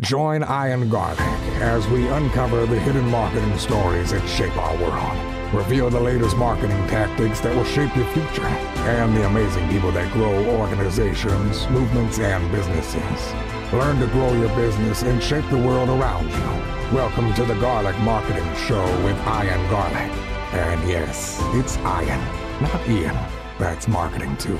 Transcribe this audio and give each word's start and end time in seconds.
Join 0.00 0.42
Ian 0.42 0.88
Garlic 0.88 1.20
as 1.60 1.86
we 1.88 2.08
uncover 2.08 2.64
the 2.64 2.80
hidden 2.80 3.06
marketing 3.10 3.58
stories 3.58 4.12
that 4.12 4.26
shape 4.26 4.56
our 4.56 4.74
world. 4.78 5.54
Reveal 5.54 5.90
the 5.90 6.00
latest 6.00 6.38
marketing 6.38 6.86
tactics 6.86 7.40
that 7.40 7.54
will 7.54 7.64
shape 7.64 7.94
your 7.94 8.06
future 8.06 8.46
and 8.46 9.14
the 9.14 9.26
amazing 9.26 9.68
people 9.68 9.92
that 9.92 10.10
grow 10.14 10.58
organizations, 10.58 11.68
movements, 11.68 12.18
and 12.18 12.50
businesses. 12.50 13.32
Learn 13.74 14.00
to 14.00 14.06
grow 14.06 14.32
your 14.32 14.48
business 14.56 15.02
and 15.02 15.22
shape 15.22 15.44
the 15.50 15.58
world 15.58 15.90
around 15.90 16.30
you. 16.30 16.96
Welcome 16.96 17.34
to 17.34 17.44
the 17.44 17.54
Garlic 17.56 17.98
Marketing 17.98 18.54
Show 18.66 18.82
with 19.04 19.18
Ian 19.26 19.68
Garlic. 19.68 20.10
And 20.54 20.88
yes, 20.88 21.38
it's 21.52 21.76
Ian, 21.76 22.20
not 22.62 22.88
Ian. 22.88 23.16
That's 23.58 23.86
marketing 23.86 24.34
too. 24.38 24.58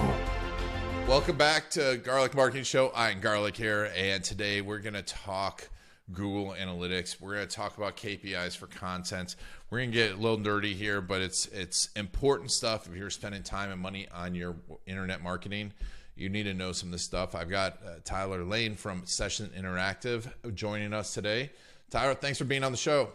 Welcome 1.11 1.37
back 1.37 1.71
to 1.71 1.97
Garlic 1.97 2.37
Marketing 2.37 2.63
Show. 2.63 2.93
I'm 2.95 3.19
Garlic 3.19 3.57
here, 3.57 3.91
and 3.97 4.23
today 4.23 4.61
we're 4.61 4.79
going 4.79 4.95
to 4.95 5.03
talk 5.03 5.69
Google 6.13 6.55
Analytics. 6.57 7.21
We're 7.21 7.35
going 7.35 7.49
to 7.49 7.53
talk 7.53 7.77
about 7.77 7.97
KPIs 7.97 8.57
for 8.57 8.69
content. 8.69 9.35
We're 9.71 9.79
going 9.79 9.91
to 9.91 9.97
get 9.97 10.13
a 10.13 10.17
little 10.17 10.39
nerdy 10.39 10.73
here, 10.73 11.01
but 11.01 11.21
it's 11.21 11.47
it's 11.47 11.89
important 11.97 12.53
stuff 12.53 12.87
if 12.87 12.95
you're 12.95 13.11
spending 13.11 13.43
time 13.43 13.73
and 13.73 13.81
money 13.81 14.07
on 14.15 14.37
your 14.37 14.55
internet 14.87 15.21
marketing. 15.21 15.73
You 16.15 16.29
need 16.29 16.45
to 16.45 16.55
know 16.55 16.71
some 16.71 16.91
of 16.91 16.93
this 16.93 17.03
stuff. 17.03 17.35
I've 17.35 17.51
got 17.51 17.81
uh, 17.85 17.95
Tyler 18.05 18.45
Lane 18.45 18.77
from 18.77 19.03
Session 19.05 19.51
Interactive 19.59 20.29
joining 20.55 20.95
us 20.95 21.13
today. 21.13 21.51
Tyler, 21.91 22.15
thanks 22.15 22.39
for 22.39 22.45
being 22.45 22.63
on 22.63 22.71
the 22.71 22.79
show. 22.79 23.09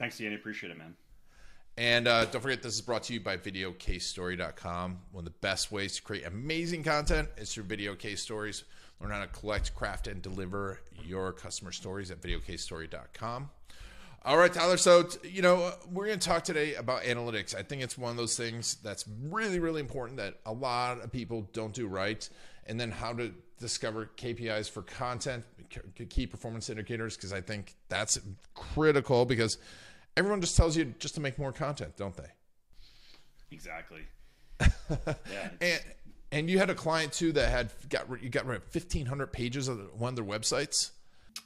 Thanks, 0.00 0.20
Ian. 0.20 0.34
Appreciate 0.34 0.72
it, 0.72 0.78
man. 0.78 0.96
And 1.78 2.08
uh, 2.08 2.24
don't 2.24 2.40
forget, 2.40 2.60
this 2.60 2.74
is 2.74 2.80
brought 2.80 3.04
to 3.04 3.14
you 3.14 3.20
by 3.20 3.36
VideoCaseStory.com. 3.36 4.98
One 5.12 5.20
of 5.20 5.24
the 5.26 5.38
best 5.38 5.70
ways 5.70 5.94
to 5.94 6.02
create 6.02 6.26
amazing 6.26 6.82
content 6.82 7.28
is 7.36 7.54
through 7.54 7.64
video 7.64 7.94
case 7.94 8.20
stories. 8.20 8.64
Learn 9.00 9.12
how 9.12 9.20
to 9.20 9.28
collect, 9.28 9.76
craft, 9.76 10.08
and 10.08 10.20
deliver 10.20 10.80
your 11.04 11.32
customer 11.32 11.70
stories 11.70 12.10
at 12.10 12.20
VideoCaseStory.com. 12.20 13.50
All 14.24 14.36
right, 14.36 14.52
Tyler. 14.52 14.76
So, 14.76 15.08
you 15.22 15.40
know, 15.40 15.72
we're 15.92 16.06
going 16.06 16.18
to 16.18 16.28
talk 16.28 16.42
today 16.42 16.74
about 16.74 17.02
analytics. 17.02 17.54
I 17.54 17.62
think 17.62 17.80
it's 17.80 17.96
one 17.96 18.10
of 18.10 18.16
those 18.16 18.36
things 18.36 18.78
that's 18.82 19.04
really, 19.30 19.60
really 19.60 19.80
important 19.80 20.16
that 20.16 20.40
a 20.46 20.52
lot 20.52 21.00
of 21.00 21.12
people 21.12 21.48
don't 21.52 21.72
do 21.72 21.86
right. 21.86 22.28
And 22.66 22.80
then 22.80 22.90
how 22.90 23.12
to 23.12 23.32
discover 23.60 24.10
KPIs 24.16 24.68
for 24.68 24.82
content, 24.82 25.44
key 26.10 26.26
performance 26.26 26.70
indicators, 26.70 27.14
because 27.14 27.32
I 27.32 27.40
think 27.40 27.76
that's 27.88 28.18
critical 28.56 29.24
because– 29.24 29.58
everyone 30.18 30.40
just 30.40 30.56
tells 30.56 30.76
you 30.76 30.94
just 30.98 31.14
to 31.14 31.20
make 31.20 31.38
more 31.38 31.52
content, 31.52 31.96
don't 31.96 32.16
they? 32.16 32.28
Exactly. 33.50 34.02
yeah. 34.60 35.48
And 35.60 35.80
and 36.30 36.50
you 36.50 36.58
had 36.58 36.68
a 36.68 36.74
client 36.74 37.12
too 37.12 37.32
that 37.32 37.48
had 37.48 37.70
got 37.88 38.22
you 38.22 38.28
got 38.28 38.44
rid 38.44 38.58
of 38.58 38.64
fifteen 38.64 39.06
hundred 39.06 39.32
pages 39.32 39.68
of 39.68 39.78
one 39.98 40.10
of 40.10 40.16
their 40.16 40.24
websites. 40.24 40.90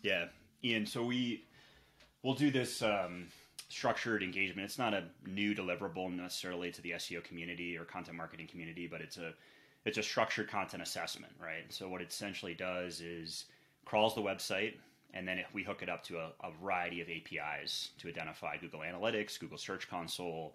Yeah, 0.03 0.27
Ian. 0.65 0.87
So 0.87 1.05
we 1.05 1.45
we'll 2.23 2.35
do 2.35 2.51
this 2.51 2.83
um, 2.83 3.29
structured 3.69 4.23
engagement. 4.23 4.65
It's 4.65 4.79
not 4.79 4.95
a 4.95 5.05
new 5.27 5.55
deliverable 5.55 6.11
necessarily 6.11 6.73
to 6.73 6.83
the 6.83 6.93
SEO 6.93 7.23
community 7.23 7.77
or 7.77 7.85
content 7.85 8.17
marketing 8.17 8.47
community, 8.47 8.87
but 8.87 9.03
it's 9.03 9.19
a 9.19 9.35
it's 9.85 9.99
a 9.99 10.03
structured 10.03 10.49
content 10.49 10.83
assessment, 10.83 11.33
right? 11.41 11.65
So 11.69 11.89
what 11.89 12.01
it 12.01 12.09
essentially 12.11 12.55
does 12.55 13.01
is 13.01 13.45
crawls 13.85 14.15
the 14.15 14.23
website, 14.23 14.75
and 15.15 15.27
then 15.29 15.39
if 15.39 15.53
we 15.53 15.63
hook 15.63 15.83
it 15.83 15.89
up 15.89 16.03
to 16.05 16.19
a, 16.19 16.33
a, 16.43 16.51
variety 16.61 17.01
of 17.01 17.09
APIs 17.09 17.91
to 17.99 18.09
identify 18.09 18.57
Google 18.57 18.81
Analytics, 18.81 19.39
Google 19.39 19.59
Search 19.59 19.89
Console, 19.89 20.55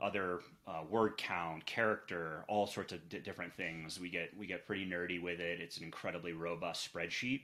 other 0.00 0.40
uh, 0.66 0.82
word 0.88 1.16
count, 1.16 1.66
character, 1.66 2.44
all 2.48 2.66
sorts 2.66 2.92
of 2.92 3.00
different 3.08 3.54
things. 3.54 4.00
We 4.00 4.08
get 4.08 4.36
we 4.36 4.46
get 4.46 4.66
pretty 4.66 4.86
nerdy 4.86 5.20
with 5.20 5.40
it. 5.40 5.60
It's 5.60 5.78
an 5.78 5.84
incredibly 5.84 6.32
robust 6.32 6.92
spreadsheet, 6.92 7.42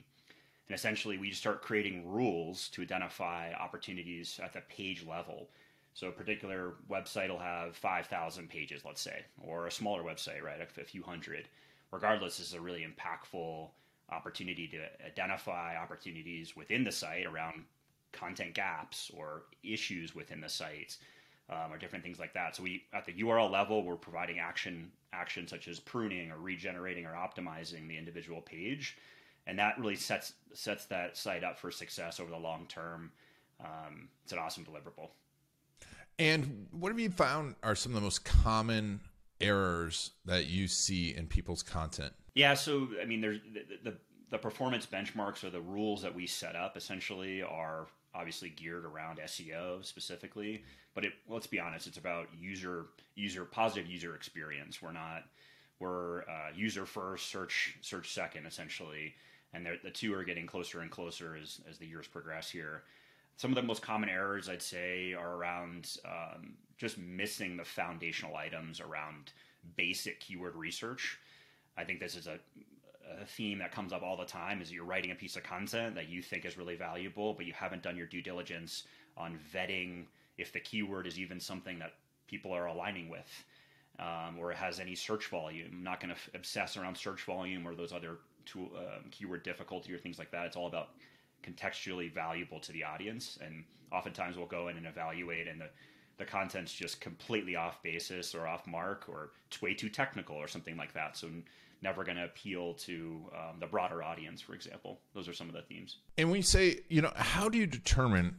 and 0.68 0.74
essentially 0.74 1.18
we 1.18 1.32
start 1.32 1.62
creating 1.62 2.08
rules 2.08 2.68
to 2.70 2.82
identify 2.82 3.52
opportunities 3.52 4.40
at 4.42 4.52
the 4.52 4.62
page 4.68 5.04
level. 5.06 5.48
So 5.92 6.08
a 6.08 6.12
particular 6.12 6.74
website 6.90 7.30
will 7.30 7.38
have 7.38 7.74
5,000 7.74 8.50
pages, 8.50 8.82
let's 8.84 9.00
say, 9.00 9.24
or 9.42 9.66
a 9.66 9.70
smaller 9.70 10.02
website, 10.02 10.42
right, 10.42 10.60
a 10.60 10.84
few 10.84 11.02
hundred. 11.02 11.48
Regardless, 11.90 12.36
this 12.36 12.48
is 12.48 12.52
a 12.52 12.60
really 12.60 12.84
impactful 12.84 13.70
opportunity 14.10 14.68
to 14.68 14.78
identify 15.04 15.76
opportunities 15.76 16.56
within 16.56 16.84
the 16.84 16.92
site 16.92 17.26
around 17.26 17.64
content 18.12 18.54
gaps 18.54 19.10
or 19.16 19.42
issues 19.62 20.14
within 20.14 20.40
the 20.40 20.48
site 20.48 20.96
um, 21.50 21.72
or 21.72 21.78
different 21.78 22.04
things 22.04 22.18
like 22.18 22.32
that. 22.34 22.56
So 22.56 22.62
we 22.62 22.84
at 22.92 23.04
the 23.04 23.12
URL 23.12 23.50
level, 23.50 23.84
we're 23.84 23.96
providing 23.96 24.38
action 24.38 24.90
action 25.12 25.46
such 25.46 25.68
as 25.68 25.78
pruning 25.80 26.30
or 26.30 26.38
regenerating 26.38 27.06
or 27.06 27.12
optimizing 27.12 27.88
the 27.88 27.96
individual 27.96 28.40
page, 28.40 28.96
and 29.46 29.58
that 29.58 29.78
really 29.78 29.96
sets 29.96 30.32
sets 30.54 30.86
that 30.86 31.16
site 31.16 31.44
up 31.44 31.58
for 31.58 31.70
success 31.70 32.20
over 32.20 32.30
the 32.30 32.38
long 32.38 32.66
term. 32.68 33.12
Um, 33.60 34.08
it's 34.24 34.32
an 34.32 34.38
awesome 34.38 34.64
deliverable. 34.64 35.10
And 36.18 36.66
what 36.70 36.90
have 36.90 36.98
you 36.98 37.10
found 37.10 37.56
are 37.62 37.74
some 37.74 37.92
of 37.92 37.96
the 37.96 38.02
most 38.02 38.24
common 38.24 39.00
errors 39.40 40.12
that 40.24 40.46
you 40.46 40.66
see 40.66 41.14
in 41.14 41.26
people's 41.26 41.62
content? 41.62 42.12
Yeah, 42.36 42.52
so 42.52 42.88
I 43.00 43.06
mean, 43.06 43.22
there's 43.22 43.40
the, 43.52 43.90
the, 43.90 43.96
the 44.30 44.38
performance 44.38 44.86
benchmarks 44.86 45.42
or 45.42 45.48
the 45.48 45.60
rules 45.60 46.02
that 46.02 46.14
we 46.14 46.26
set 46.26 46.54
up 46.54 46.76
essentially 46.76 47.42
are 47.42 47.86
obviously 48.14 48.50
geared 48.50 48.84
around 48.84 49.18
SEO 49.18 49.82
specifically. 49.82 50.62
But 50.94 51.06
it, 51.06 51.14
let's 51.30 51.46
be 51.46 51.58
honest, 51.58 51.86
it's 51.86 51.96
about 51.96 52.28
user 52.38 52.86
user 53.14 53.46
positive 53.46 53.90
user 53.90 54.14
experience. 54.14 54.82
We're 54.82 54.92
not 54.92 55.24
we're 55.78 56.20
uh, 56.22 56.50
user 56.54 56.84
first, 56.84 57.30
search 57.30 57.78
search 57.80 58.12
second, 58.12 58.44
essentially, 58.44 59.14
and 59.54 59.66
the 59.82 59.90
two 59.90 60.12
are 60.14 60.22
getting 60.22 60.46
closer 60.46 60.80
and 60.80 60.90
closer 60.90 61.38
as 61.42 61.62
as 61.68 61.78
the 61.78 61.86
years 61.86 62.06
progress 62.06 62.50
here. 62.50 62.82
Some 63.38 63.50
of 63.50 63.54
the 63.54 63.62
most 63.62 63.80
common 63.80 64.10
errors 64.10 64.50
I'd 64.50 64.60
say 64.60 65.14
are 65.14 65.36
around 65.36 65.96
um, 66.04 66.52
just 66.76 66.98
missing 66.98 67.56
the 67.56 67.64
foundational 67.64 68.36
items 68.36 68.78
around 68.78 69.32
basic 69.76 70.20
keyword 70.20 70.54
research. 70.54 71.18
I 71.76 71.84
think 71.84 72.00
this 72.00 72.16
is 72.16 72.26
a, 72.26 72.38
a 73.20 73.24
theme 73.26 73.58
that 73.58 73.72
comes 73.72 73.92
up 73.92 74.02
all 74.02 74.16
the 74.16 74.24
time 74.24 74.60
is 74.60 74.72
you're 74.72 74.84
writing 74.84 75.10
a 75.10 75.14
piece 75.14 75.36
of 75.36 75.42
content 75.42 75.94
that 75.94 76.08
you 76.08 76.22
think 76.22 76.44
is 76.44 76.56
really 76.58 76.76
valuable, 76.76 77.34
but 77.34 77.46
you 77.46 77.52
haven't 77.52 77.82
done 77.82 77.96
your 77.96 78.06
due 78.06 78.22
diligence 78.22 78.84
on 79.16 79.38
vetting 79.54 80.04
if 80.38 80.52
the 80.52 80.60
keyword 80.60 81.06
is 81.06 81.18
even 81.18 81.40
something 81.40 81.78
that 81.78 81.94
people 82.26 82.52
are 82.52 82.66
aligning 82.66 83.08
with. 83.08 83.44
Um, 83.98 84.36
or 84.38 84.52
it 84.52 84.58
has 84.58 84.78
any 84.78 84.94
search 84.94 85.28
volume. 85.28 85.70
I'm 85.72 85.82
not 85.82 86.00
going 86.00 86.10
to 86.10 86.20
f- 86.20 86.28
obsess 86.34 86.76
around 86.76 86.98
search 86.98 87.22
volume 87.22 87.66
or 87.66 87.74
those 87.74 87.94
other 87.94 88.18
tool, 88.44 88.68
um, 88.76 89.04
keyword 89.10 89.42
difficulty 89.42 89.90
or 89.94 89.98
things 89.98 90.18
like 90.18 90.30
that. 90.32 90.44
It's 90.44 90.54
all 90.56 90.66
about 90.66 90.90
contextually 91.42 92.12
valuable 92.12 92.60
to 92.60 92.72
the 92.72 92.84
audience. 92.84 93.38
And 93.42 93.64
oftentimes 93.90 94.36
we'll 94.36 94.48
go 94.48 94.68
in 94.68 94.76
and 94.76 94.86
evaluate, 94.86 95.48
and 95.48 95.58
the, 95.58 95.70
the 96.18 96.26
content's 96.26 96.74
just 96.74 97.00
completely 97.00 97.56
off 97.56 97.82
basis 97.82 98.34
or 98.34 98.46
off 98.46 98.66
mark, 98.66 99.06
or 99.08 99.30
it's 99.48 99.62
way 99.62 99.72
too 99.72 99.88
technical 99.88 100.36
or 100.36 100.46
something 100.46 100.76
like 100.76 100.92
that. 100.92 101.16
So 101.16 101.28
never 101.82 102.04
going 102.04 102.16
to 102.16 102.24
appeal 102.24 102.74
to 102.74 103.30
um, 103.34 103.60
the 103.60 103.66
broader 103.66 104.02
audience, 104.02 104.40
for 104.40 104.54
example. 104.54 105.00
Those 105.14 105.28
are 105.28 105.32
some 105.32 105.48
of 105.48 105.54
the 105.54 105.62
themes. 105.62 105.98
And 106.18 106.30
we 106.30 106.42
say, 106.42 106.80
you 106.88 107.02
know, 107.02 107.12
how 107.14 107.48
do 107.48 107.58
you 107.58 107.66
determine? 107.66 108.36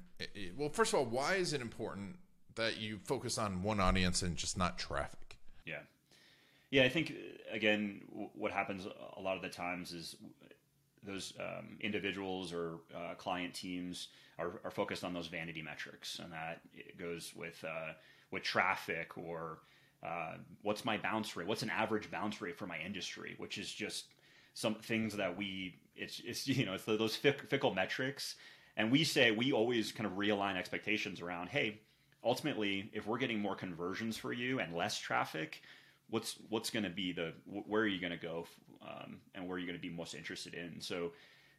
Well, 0.58 0.70
first 0.70 0.94
of 0.94 1.00
all, 1.00 1.06
why 1.06 1.36
is 1.36 1.54
it 1.54 1.62
important 1.62 2.18
that 2.56 2.78
you 2.78 3.00
focus 3.04 3.38
on 3.38 3.64
one 3.64 3.80
audience 3.80 4.22
and 4.22 4.36
just 4.36 4.58
not 4.58 4.78
traffic? 4.78 5.38
Yeah. 5.66 5.80
Yeah, 6.72 6.84
I 6.84 6.90
think, 6.90 7.14
again, 7.52 8.02
what 8.34 8.52
happens 8.52 8.86
a 9.16 9.22
lot 9.22 9.38
of 9.38 9.42
the 9.42 9.50
times 9.50 9.94
is 9.94 10.16
those 11.04 11.34
um, 11.40 11.78
individuals 11.80 12.52
or 12.52 12.80
uh, 12.96 13.14
client 13.16 13.54
teams 13.54 14.10
are, 14.38 14.60
are, 14.64 14.72
focused 14.72 15.04
on 15.04 15.14
those 15.14 15.28
vanity 15.28 15.62
metrics, 15.62 16.20
and 16.20 16.32
that 16.34 16.62
goes 17.00 17.32
with 17.36 17.64
uh, 17.64 17.94
with 18.32 18.44
traffic 18.44 19.18
or 19.18 19.60
uh, 20.06 20.36
what's 20.62 20.86
my 20.86 20.98
bounce 20.98 21.36
rate? 21.36 21.48
What's 21.48 21.64
an 21.64 21.70
average 21.70 22.12
bounce 22.12 22.42
rate 22.42 22.58
for 22.58 22.68
my 22.68 22.78
industry? 22.80 23.36
Which 23.38 23.58
is 23.58 23.72
just 23.72 24.14
some 24.54 24.76
things 24.76 25.16
that 25.16 25.38
we 25.38 25.76
it's 25.96 26.22
it's 26.26 26.48
you 26.48 26.66
know 26.66 26.74
it's 26.74 26.86
those 26.86 27.16
fickle 27.16 27.74
metrics, 27.74 28.36
and 28.76 28.92
we 28.92 29.04
say 29.04 29.32
we 29.32 29.52
always 29.52 29.92
kind 29.92 30.06
of 30.06 30.14
realign 30.14 30.56
expectations 30.56 31.22
around. 31.22 31.50
Hey, 31.50 31.82
ultimately, 32.24 32.90
if 32.94 33.08
we're 33.08 33.18
getting 33.18 33.40
more 33.40 33.56
conversions 33.56 34.18
for 34.18 34.34
you 34.34 34.60
and 34.60 34.76
less 34.76 35.00
traffic, 35.00 35.62
what's 36.10 36.36
what's 36.50 36.70
going 36.70 36.84
to 36.84 36.90
be 36.90 37.12
the 37.12 37.34
where 37.46 37.82
are 37.82 37.88
you 37.88 38.00
going 38.00 38.12
to 38.12 38.18
go, 38.18 38.46
um, 38.88 39.18
and 39.34 39.48
where 39.48 39.56
are 39.56 39.60
you 39.60 39.66
going 39.66 39.78
to 39.78 39.82
be 39.82 39.94
most 39.94 40.14
interested 40.14 40.54
in? 40.54 40.80
So 40.80 41.12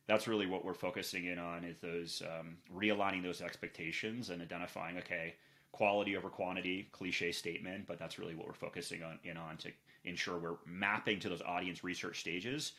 that's 0.06 0.26
really 0.26 0.46
what 0.46 0.64
we're 0.64 0.74
focusing 0.74 1.26
in 1.26 1.38
on 1.38 1.64
is 1.64 1.78
those 1.80 2.22
um, 2.24 2.56
realigning 2.74 3.22
those 3.22 3.42
expectations 3.42 4.30
and 4.30 4.40
identifying 4.40 4.96
okay 4.98 5.34
quality 5.72 6.16
over 6.16 6.28
quantity 6.28 6.88
cliche 6.92 7.32
statement 7.32 7.86
but 7.86 7.98
that's 7.98 8.18
really 8.18 8.34
what 8.34 8.46
we're 8.46 8.52
focusing 8.52 9.02
on 9.02 9.18
in 9.24 9.36
on 9.36 9.56
to 9.56 9.70
ensure 10.04 10.38
we're 10.38 10.56
mapping 10.66 11.20
to 11.20 11.28
those 11.28 11.42
audience 11.42 11.84
research 11.84 12.20
stages 12.20 12.72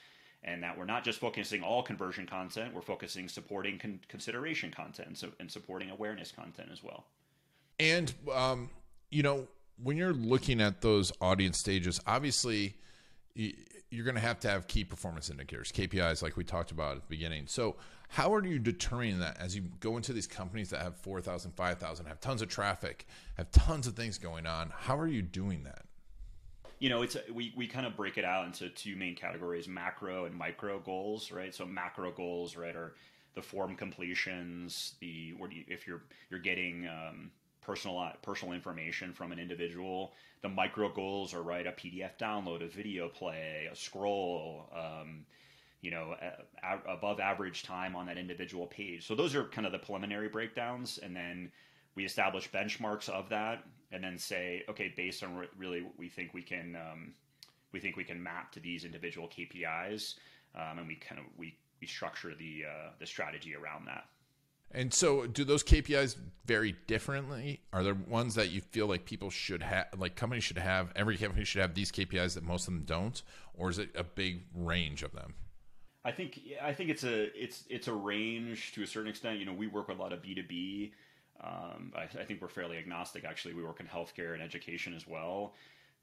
and 0.44 0.64
that 0.64 0.78
we're 0.78 0.86
not 0.86 1.04
just 1.04 1.20
focusing 1.20 1.62
all 1.62 1.84
conversion 1.84 2.26
content 2.26 2.74
we're 2.74 2.82
focusing 2.82 3.28
supporting 3.28 3.78
con- 3.78 4.00
consideration 4.08 4.72
content 4.72 5.18
so, 5.18 5.30
and 5.40 5.52
supporting 5.52 5.90
awareness 5.92 6.32
content 6.32 6.70
as 6.72 6.84
well 6.84 7.06
and 7.80 8.14
um, 8.34 8.70
you 9.12 9.24
know 9.24 9.48
when 9.82 9.96
you're 9.96 10.14
looking 10.14 10.60
at 10.60 10.82
those 10.82 11.12
audience 11.22 11.58
stages 11.58 12.02
obviously 12.08 12.76
you're 13.92 14.06
going 14.06 14.16
to 14.16 14.22
have 14.22 14.40
to 14.42 14.50
have 14.50 14.68
key 14.68 14.84
performance 14.84 15.30
indicators, 15.30 15.72
KPIs, 15.72 16.22
like 16.22 16.38
we 16.38 16.44
talked 16.44 16.72
about 16.72 16.98
at 16.98 17.02
the 17.02 17.10
beginning. 17.10 17.46
So, 17.48 17.76
how 18.10 18.34
are 18.34 18.44
you 18.44 18.58
determining 18.58 19.20
that 19.20 19.40
as 19.40 19.56
you 19.56 19.62
go 19.80 19.96
into 19.96 20.14
these 20.14 20.28
companies 20.28 20.72
that 20.72 20.82
have 20.82 20.96
4,000, 20.98 21.52
5,000, 21.52 22.06
have 22.08 22.20
tons 22.20 22.42
of 22.42 22.50
traffic, 22.50 23.06
have 23.38 23.52
tons 23.52 23.86
of 23.86 23.96
things 23.96 24.18
going 24.18 24.48
on? 24.48 24.74
How 24.76 24.98
are 24.98 25.08
you 25.08 25.22
doing 25.22 25.64
that? 25.64 25.84
You 26.80 26.90
know, 26.90 27.04
it's 27.04 27.16
we, 27.32 27.54
we 27.56 27.68
kind 27.68 27.86
of 27.86 27.96
break 27.96 28.18
it 28.18 28.26
out 28.26 28.46
into 28.46 28.70
two 28.70 28.96
main 28.96 29.16
categories: 29.16 29.68
macro 29.68 30.26
and 30.26 30.34
micro 30.34 30.80
goals, 30.80 31.32
right? 31.32 31.54
So 31.54 31.66
macro 31.66 32.12
goals, 32.12 32.56
right, 32.56 32.76
are 32.76 32.94
the 33.36 33.42
form 33.42 33.76
completions, 33.76 34.94
the 35.02 35.36
you, 35.52 35.66
if 35.68 35.86
you're 35.86 36.04
you're 36.30 36.40
getting 36.40 36.88
um, 36.88 37.32
personal 37.62 38.12
personal 38.22 38.54
information 38.54 39.14
from 39.14 39.32
an 39.32 39.40
individual. 39.40 40.14
The 40.42 40.50
micro 40.50 40.90
goals 40.92 41.34
are 41.34 41.44
right 41.44 41.68
a 41.68 41.72
PDF 41.72 42.18
download, 42.20 42.64
a 42.64 42.68
video 42.68 43.10
play, 43.10 43.68
a 43.72 43.76
scroll, 43.76 44.70
um, 44.74 45.26
you 45.82 45.92
know, 45.92 46.16
a, 46.64 46.92
above 46.92 47.20
average 47.20 47.64
time 47.64 47.96
on 47.96 48.06
that 48.08 48.18
individual 48.18 48.68
page. 48.68 49.08
So 49.08 49.16
those 49.16 49.36
are 49.36 49.46
kind 49.46 49.66
of 49.66 49.72
the 49.72 49.80
preliminary 49.80 50.28
breakdowns, 50.28 51.00
and 51.02 51.16
then 51.16 51.52
we 51.96 52.06
establish 52.06 52.50
benchmarks 52.52 53.10
of 53.10 53.30
that, 53.30 53.64
and 53.92 54.04
then 54.04 54.18
say, 54.18 54.64
okay, 54.70 54.94
based 54.96 55.24
on 55.24 55.36
re- 55.36 55.48
really 55.58 55.82
what 55.82 55.98
we 55.98 56.10
think 56.10 56.34
we 56.34 56.42
can 56.42 56.76
um, 56.76 57.14
we 57.72 57.80
think 57.80 57.96
we 57.96 58.04
can 58.04 58.22
map 58.22 58.52
to 58.54 58.60
these 58.60 58.84
individual 58.84 59.28
KPIs, 59.28 60.16
um, 60.56 60.80
and 60.80 60.88
we 60.88 60.96
kind 60.96 61.20
of 61.20 61.26
we 61.38 61.56
we 61.80 61.88
structure 61.88 62.34
the 62.36 62.64
uh, 62.68 62.90
the 63.00 63.06
strategy 63.06 63.56
around 63.56 63.86
that. 63.88 64.06
And 64.72 64.94
so, 64.94 65.26
do 65.26 65.44
those 65.44 65.64
KPIs 65.64 66.16
vary 66.46 66.76
differently? 66.86 67.62
Are 67.74 67.84
there 67.84 67.96
ones 67.96 68.36
that 68.36 68.52
you 68.52 68.62
feel 68.62 68.86
like 68.86 69.04
people 69.04 69.32
should 69.32 69.64
have, 69.64 69.88
like 69.98 70.16
companies 70.16 70.44
should 70.44 70.60
have, 70.60 70.92
every 70.96 71.18
company 71.18 71.44
should 71.44 71.62
have 71.62 71.74
these 71.74 71.92
KPIs 71.92 72.36
that 72.36 72.44
most 72.44 72.68
of 72.68 72.74
them 72.76 72.84
don't, 72.84 73.24
or 73.56 73.72
is 73.72 73.80
it 73.80 73.90
a 73.96 74.04
big 74.04 74.44
range 74.54 75.02
of 75.02 75.12
them? 75.14 75.34
I 76.06 76.12
think 76.12 76.40
I 76.62 76.74
think 76.74 76.90
it's 76.90 77.04
a 77.04 77.24
it's 77.42 77.66
it's 77.70 77.88
a 77.88 77.94
range 77.94 78.72
to 78.74 78.84
a 78.84 78.88
certain 78.88 79.10
extent. 79.10 79.40
You 79.40 79.46
know, 79.46 79.54
we 79.54 79.68
work 79.68 79.90
with 79.90 80.00
a 80.00 80.02
lot 80.02 80.14
of 80.14 80.22
B 80.22 80.34
two 80.34 80.44
B. 80.44 80.94
Um, 81.42 81.94
I, 81.96 82.06
think 82.26 82.42
we're 82.42 82.50
fairly 82.50 82.78
agnostic. 82.78 83.24
Actually, 83.24 83.54
we 83.54 83.64
work 83.64 83.80
in 83.80 83.86
healthcare 83.86 84.34
and 84.34 84.44
education 84.44 84.94
as 84.94 85.08
well. 85.08 85.54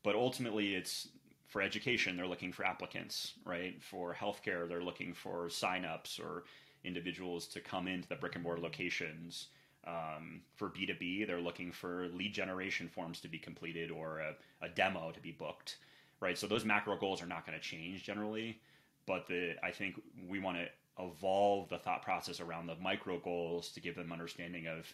But 0.02 0.14
ultimately, 0.14 0.74
it's 0.74 1.08
for 1.46 1.60
education. 1.60 2.16
They're 2.16 2.26
looking 2.26 2.52
for 2.52 2.64
applicants, 2.64 3.34
right? 3.44 3.82
For 3.82 4.14
healthcare, 4.14 4.66
they're 4.66 4.82
looking 4.82 5.12
for 5.12 5.48
signups 5.48 6.18
or 6.18 6.44
individuals 6.84 7.46
to 7.48 7.60
come 7.60 7.86
into 7.86 8.08
the 8.08 8.14
brick 8.14 8.34
and 8.34 8.44
mortar 8.44 8.62
locations. 8.62 9.48
Um, 9.86 10.40
for 10.56 10.68
B2B, 10.68 11.26
they're 11.26 11.40
looking 11.40 11.70
for 11.70 12.08
lead 12.12 12.34
generation 12.34 12.88
forms 12.88 13.20
to 13.20 13.28
be 13.28 13.38
completed 13.38 13.90
or 13.90 14.18
a, 14.18 14.34
a 14.64 14.68
demo 14.68 15.12
to 15.12 15.20
be 15.20 15.30
booked, 15.32 15.76
right? 16.20 16.36
So 16.36 16.46
those 16.46 16.64
macro 16.64 16.96
goals 16.96 17.22
are 17.22 17.26
not 17.26 17.46
going 17.46 17.56
to 17.56 17.62
change 17.62 18.02
generally, 18.02 18.58
but 19.06 19.26
the 19.26 19.54
I 19.62 19.70
think 19.70 20.00
we 20.28 20.38
want 20.38 20.58
to 20.58 20.66
evolve 21.02 21.68
the 21.68 21.78
thought 21.78 22.02
process 22.02 22.40
around 22.40 22.66
the 22.66 22.76
micro 22.76 23.18
goals 23.18 23.70
to 23.70 23.80
give 23.80 23.96
them 23.96 24.12
understanding 24.12 24.66
of 24.66 24.92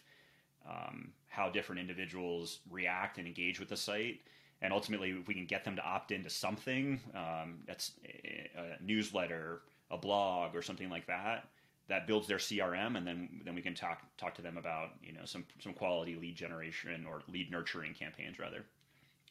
um, 0.69 1.11
how 1.27 1.49
different 1.49 1.81
individuals 1.81 2.59
react 2.69 3.17
and 3.17 3.27
engage 3.27 3.59
with 3.59 3.69
the 3.69 3.77
site. 3.77 4.21
And 4.61 4.71
ultimately, 4.71 5.09
if 5.11 5.27
we 5.27 5.33
can 5.33 5.45
get 5.45 5.65
them 5.65 5.75
to 5.75 5.81
opt 5.83 6.11
into 6.11 6.29
something, 6.29 6.99
um, 7.13 7.59
that's 7.67 7.91
a, 8.05 8.49
a 8.57 8.83
newsletter, 8.83 9.61
a 9.91 9.97
blog, 9.97 10.55
or 10.55 10.61
something 10.61 10.89
like 10.89 11.05
that, 11.07 11.49
that 11.89 12.07
builds 12.07 12.27
their 12.27 12.37
CRM, 12.37 12.97
and 12.97 13.05
then 13.05 13.41
then 13.43 13.55
we 13.55 13.61
can 13.61 13.75
talk 13.75 14.01
talk 14.17 14.33
to 14.35 14.41
them 14.41 14.57
about 14.57 14.91
you 15.01 15.11
know 15.11 15.25
some 15.25 15.45
some 15.59 15.73
quality 15.73 16.15
lead 16.15 16.35
generation 16.35 17.05
or 17.05 17.23
lead 17.27 17.51
nurturing 17.51 17.93
campaigns 17.93 18.39
rather. 18.39 18.63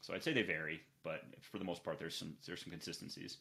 So 0.03 0.13
I'd 0.13 0.23
say 0.23 0.33
they 0.33 0.43
vary, 0.43 0.83
but 1.03 1.23
for 1.41 1.59
the 1.59 1.65
most 1.65 1.83
part, 1.83 1.99
there's 1.99 2.17
some 2.17 2.35
there's 2.47 2.63
some 2.63 2.71
consistencies. 2.71 3.39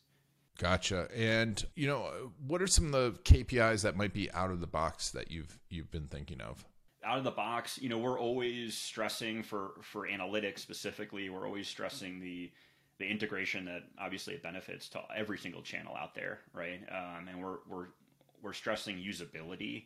Gotcha. 0.57 1.07
And 1.15 1.63
you 1.75 1.87
know, 1.87 2.31
what 2.45 2.61
are 2.61 2.67
some 2.67 2.93
of 2.93 3.15
the 3.15 3.19
KPIs 3.21 3.81
that 3.83 3.95
might 3.95 4.13
be 4.13 4.31
out 4.31 4.51
of 4.51 4.59
the 4.59 4.67
box 4.67 5.11
that 5.11 5.31
you've 5.31 5.59
you've 5.69 5.91
been 5.91 6.07
thinking 6.07 6.41
of? 6.41 6.65
Out 7.03 7.17
of 7.17 7.23
the 7.23 7.31
box, 7.31 7.79
you 7.81 7.89
know, 7.89 7.97
we're 7.97 8.19
always 8.19 8.77
stressing 8.77 9.43
for 9.43 9.71
for 9.81 10.07
analytics 10.07 10.59
specifically. 10.59 11.29
We're 11.29 11.45
always 11.45 11.67
stressing 11.67 12.19
the 12.19 12.51
the 12.99 13.07
integration 13.07 13.65
that 13.65 13.83
obviously 13.99 14.35
it 14.35 14.43
benefits 14.43 14.87
to 14.89 15.01
every 15.15 15.39
single 15.39 15.63
channel 15.63 15.95
out 15.95 16.13
there, 16.13 16.41
right? 16.53 16.81
Um, 16.91 17.27
and 17.27 17.41
we're 17.41 17.57
we're 17.67 17.87
we're 18.43 18.53
stressing 18.53 18.97
usability 18.97 19.85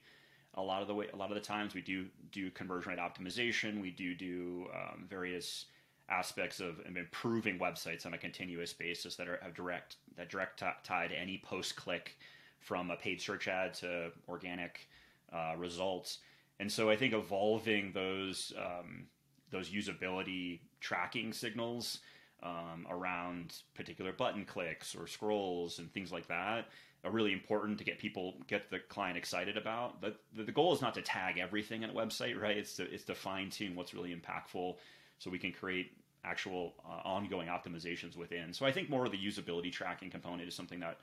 a 0.56 0.62
lot 0.62 0.82
of 0.82 0.88
the 0.88 0.94
way 0.94 1.08
a 1.14 1.16
lot 1.16 1.30
of 1.30 1.36
the 1.36 1.42
times 1.42 1.74
we 1.74 1.82
do 1.82 2.08
do 2.32 2.50
conversion 2.52 2.92
rate 2.92 3.00
optimization 3.00 3.82
we 3.82 3.92
do 3.92 4.16
do 4.16 4.68
um, 4.74 5.06
various 5.10 5.66
aspects 6.10 6.60
of 6.60 6.80
improving 6.86 7.58
websites 7.58 8.06
on 8.06 8.14
a 8.14 8.18
continuous 8.18 8.74
basis 8.74 9.16
that 9.16 9.28
are 9.28 9.40
have 9.42 9.56
direct 9.56 9.98
that 10.18 10.30
direct 10.30 10.60
t- 10.60 10.66
tie 10.84 11.08
to 11.08 11.18
any 11.18 11.42
post 11.44 11.76
click 11.76 12.18
from 12.60 12.92
a 12.92 12.96
paid 12.96 13.20
search 13.20 13.48
ad 13.48 13.74
to 13.74 14.12
organic 14.30 14.88
uh, 15.34 15.54
results 15.58 16.20
and 16.60 16.72
so 16.72 16.90
I 16.90 16.96
think 16.96 17.14
evolving 17.14 17.92
those 17.92 18.54
um, 18.58 19.08
those 19.52 19.70
usability 19.70 20.60
tracking 20.80 21.34
signals 21.34 22.00
um, 22.44 22.86
around 22.90 23.56
particular 23.74 24.14
button 24.14 24.46
clicks 24.46 24.96
or 24.96 25.08
scrolls 25.08 25.80
and 25.80 25.92
things 25.92 26.12
like 26.12 26.28
that 26.28 26.68
are 27.04 27.12
really 27.12 27.34
important 27.34 27.78
to 27.78 27.84
get 27.84 28.00
people 28.00 28.36
get 28.48 28.70
the 28.70 28.80
client 28.80 29.18
excited 29.18 29.58
about. 29.58 30.02
But 30.02 30.20
the, 30.36 30.44
the 30.44 30.52
goal 30.52 30.74
is 30.74 30.82
not 30.82 30.96
to 30.96 31.02
tag 31.02 31.38
everything 31.38 31.84
in 31.84 31.90
a 31.90 31.94
website, 31.94 32.40
right? 32.40 32.58
It's 32.58 32.76
to 32.76 32.92
it's 32.92 33.04
to 33.06 33.16
fine 33.16 33.50
tune 33.50 33.76
what's 33.76 33.94
really 33.94 34.16
impactful, 34.16 34.76
so 35.20 35.30
we 35.30 35.40
can 35.40 35.52
create 35.52 35.92
actual 36.24 36.74
uh, 36.86 37.08
ongoing 37.08 37.48
optimizations 37.48 38.16
within. 38.16 38.54
So 38.54 38.66
I 38.66 38.72
think 38.72 38.90
more 38.90 39.06
of 39.06 39.12
the 39.12 39.18
usability 39.18 39.72
tracking 39.72 40.10
component 40.10 40.48
is 40.48 40.56
something 40.56 40.80
that 40.80 40.98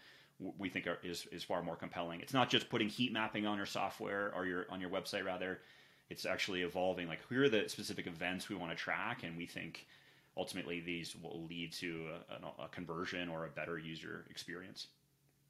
we 0.59 0.69
think 0.69 0.87
are, 0.87 0.99
is 1.03 1.27
is 1.31 1.45
far 1.45 1.63
more 1.63 1.77
compelling. 1.77 2.21
It's 2.21 2.35
not 2.35 2.51
just 2.51 2.69
putting 2.69 2.89
heat 2.89 3.13
mapping 3.13 3.47
on 3.47 3.57
your 3.57 3.67
software 3.67 4.33
or 4.35 4.47
your 4.47 4.67
on 4.71 4.81
your 4.81 4.91
website 4.91 5.25
rather. 5.25 5.61
It's 6.11 6.27
actually 6.27 6.63
evolving. 6.63 7.09
Like 7.09 7.21
here 7.29 7.45
are 7.45 7.49
the 7.49 7.69
specific 7.69 8.07
events 8.07 8.49
we 8.49 8.57
want 8.57 8.71
to 8.71 8.77
track, 8.77 9.23
and 9.23 9.37
we 9.37 9.47
think 9.47 9.87
ultimately 10.37 10.81
these 10.81 11.15
will 11.23 11.45
lead 11.49 11.73
to 11.75 12.09
a, 12.31 12.65
a 12.65 12.69
conversion 12.69 13.29
or 13.29 13.45
a 13.45 13.49
better 13.49 13.79
user 13.79 14.25
experience 14.31 14.89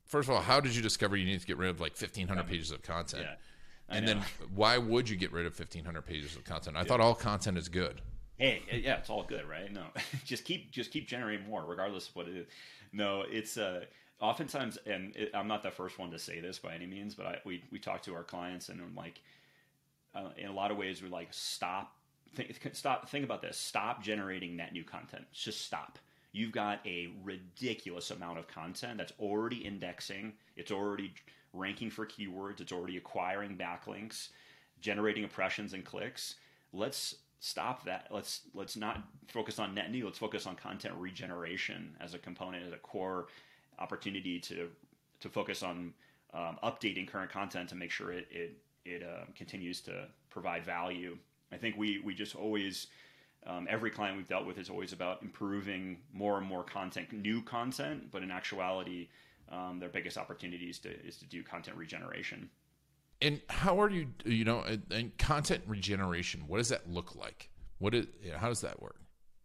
first 0.05 0.29
of 0.29 0.35
all, 0.35 0.43
how 0.43 0.61
did 0.61 0.75
you 0.75 0.83
discover 0.83 1.17
you 1.17 1.25
need 1.25 1.41
to 1.41 1.47
get 1.47 1.57
rid 1.57 1.71
of 1.71 1.81
like 1.81 1.93
1,500 1.93 2.47
pages 2.47 2.71
of 2.71 2.83
content? 2.83 3.25
Yeah, 3.25 3.97
and 3.97 4.07
then 4.07 4.23
why 4.55 4.79
would 4.79 5.09
you 5.09 5.17
get 5.17 5.33
rid 5.33 5.47
of 5.47 5.59
1,500 5.59 6.03
pages 6.03 6.37
of 6.37 6.45
content? 6.45 6.77
I 6.77 6.81
yeah. 6.81 6.85
thought 6.85 7.01
all 7.01 7.15
content 7.15 7.59
is 7.59 7.69
good. 7.69 8.01
Hey, 8.39 8.63
yeah, 8.83 8.99
it's 8.99 9.11
all 9.11 9.23
good, 9.23 9.49
right? 9.49 9.73
No, 9.73 9.87
just 10.25 10.45
keep 10.45 10.71
just 10.71 10.91
keep 10.91 11.07
generating 11.07 11.47
more, 11.47 11.65
regardless 11.65 12.09
of 12.09 12.17
what 12.17 12.29
it 12.29 12.37
is. 12.37 12.47
No, 12.93 13.25
it's 13.29 13.57
uh, 13.57 13.85
oftentimes, 14.21 14.79
and 14.87 15.15
it, 15.17 15.31
I'm 15.35 15.49
not 15.49 15.63
the 15.63 15.71
first 15.71 15.99
one 15.99 16.11
to 16.11 16.19
say 16.19 16.41
this 16.41 16.59
by 16.59 16.75
any 16.75 16.87
means, 16.87 17.15
but 17.15 17.27
I, 17.27 17.39
we 17.45 17.63
we 17.71 17.79
talk 17.79 18.03
to 18.03 18.15
our 18.15 18.25
clients, 18.25 18.69
and 18.69 18.81
I'm 18.81 18.95
like, 18.95 19.21
uh, 20.15 20.31
in 20.37 20.49
a 20.49 20.53
lot 20.53 20.71
of 20.71 20.77
ways, 20.77 21.03
we're 21.03 21.09
like, 21.09 21.29
stop, 21.31 21.97
think, 22.35 22.59
stop, 22.73 23.09
think 23.09 23.25
about 23.25 23.43
this, 23.43 23.57
stop 23.57 24.03
generating 24.03 24.57
net 24.57 24.73
new 24.73 24.85
content. 24.85 25.25
Just 25.33 25.63
stop 25.63 25.99
you've 26.33 26.53
got 26.53 26.81
a 26.87 27.09
ridiculous 27.23 28.11
amount 28.11 28.39
of 28.39 28.49
content 28.49 28.99
that's 28.99 29.13
already 29.21 29.59
indexing, 29.59 30.33
it's 30.57 30.73
already 30.73 31.13
ranking 31.53 31.91
for 31.91 32.07
keywords, 32.07 32.61
it's 32.61 32.73
already 32.73 32.97
acquiring 32.97 33.57
backlinks, 33.57 34.31
generating 34.81 35.23
impressions 35.23 35.75
and 35.75 35.85
clicks. 35.85 36.37
Let's 36.73 37.17
stop 37.43 37.85
that. 37.85 38.07
Let's 38.11 38.43
let's 38.55 38.77
not 38.77 39.03
focus 39.29 39.59
on 39.59 39.75
net 39.75 39.91
new. 39.91 40.07
Let's 40.07 40.19
focus 40.19 40.47
on 40.47 40.55
content 40.55 40.95
regeneration 40.97 41.95
as 42.01 42.15
a 42.15 42.19
component, 42.19 42.65
as 42.65 42.73
a 42.73 42.79
core 42.79 43.27
opportunity 43.79 44.39
to 44.39 44.69
to 45.21 45.29
focus 45.29 45.63
on 45.63 45.93
um, 46.33 46.59
updating 46.63 47.07
current 47.07 47.31
content 47.31 47.69
to 47.69 47.75
make 47.75 47.91
sure 47.91 48.13
it 48.13 48.29
it 48.31 48.57
it 48.85 49.03
uh, 49.03 49.25
continues 49.37 49.81
to 49.83 50.07
provide 50.31 50.65
value. 50.65 51.19
I 51.53 51.57
think 51.57 51.77
we 51.77 52.01
we 52.05 52.15
just 52.15 52.37
always 52.37 52.87
um, 53.45 53.67
every 53.69 53.91
client 53.91 54.17
we've 54.17 54.29
dealt 54.29 54.47
with 54.47 54.57
is 54.57 54.71
always 54.71 54.93
about 54.93 55.23
improving 55.23 55.99
more 56.13 56.39
and 56.39 56.47
more 56.47 56.63
content, 56.63 57.13
new 57.13 57.43
content, 57.43 58.13
but 58.13 58.23
in 58.23 58.31
actuality, 58.31 59.09
um, 59.51 59.81
their 59.81 59.89
biggest 59.89 60.17
opportunity 60.17 60.67
is 60.67 60.79
to, 60.79 60.91
is 61.05 61.17
to 61.17 61.25
do 61.25 61.43
content 61.43 61.77
regeneration. 61.77 62.49
And 63.23 63.41
how 63.49 63.81
are 63.81 63.89
you, 63.89 64.09
you 64.25 64.45
know, 64.45 64.65
and 64.91 65.17
content 65.17 65.63
regeneration, 65.67 66.43
what 66.49 66.59
does 66.59 66.69
that 66.71 66.91
look 66.91 67.15
like? 67.15 67.51
What 67.79 67.95
is, 67.95 68.07
how 68.37 68.49
does 68.49 68.61
that 68.63 68.83
work? 68.83 68.97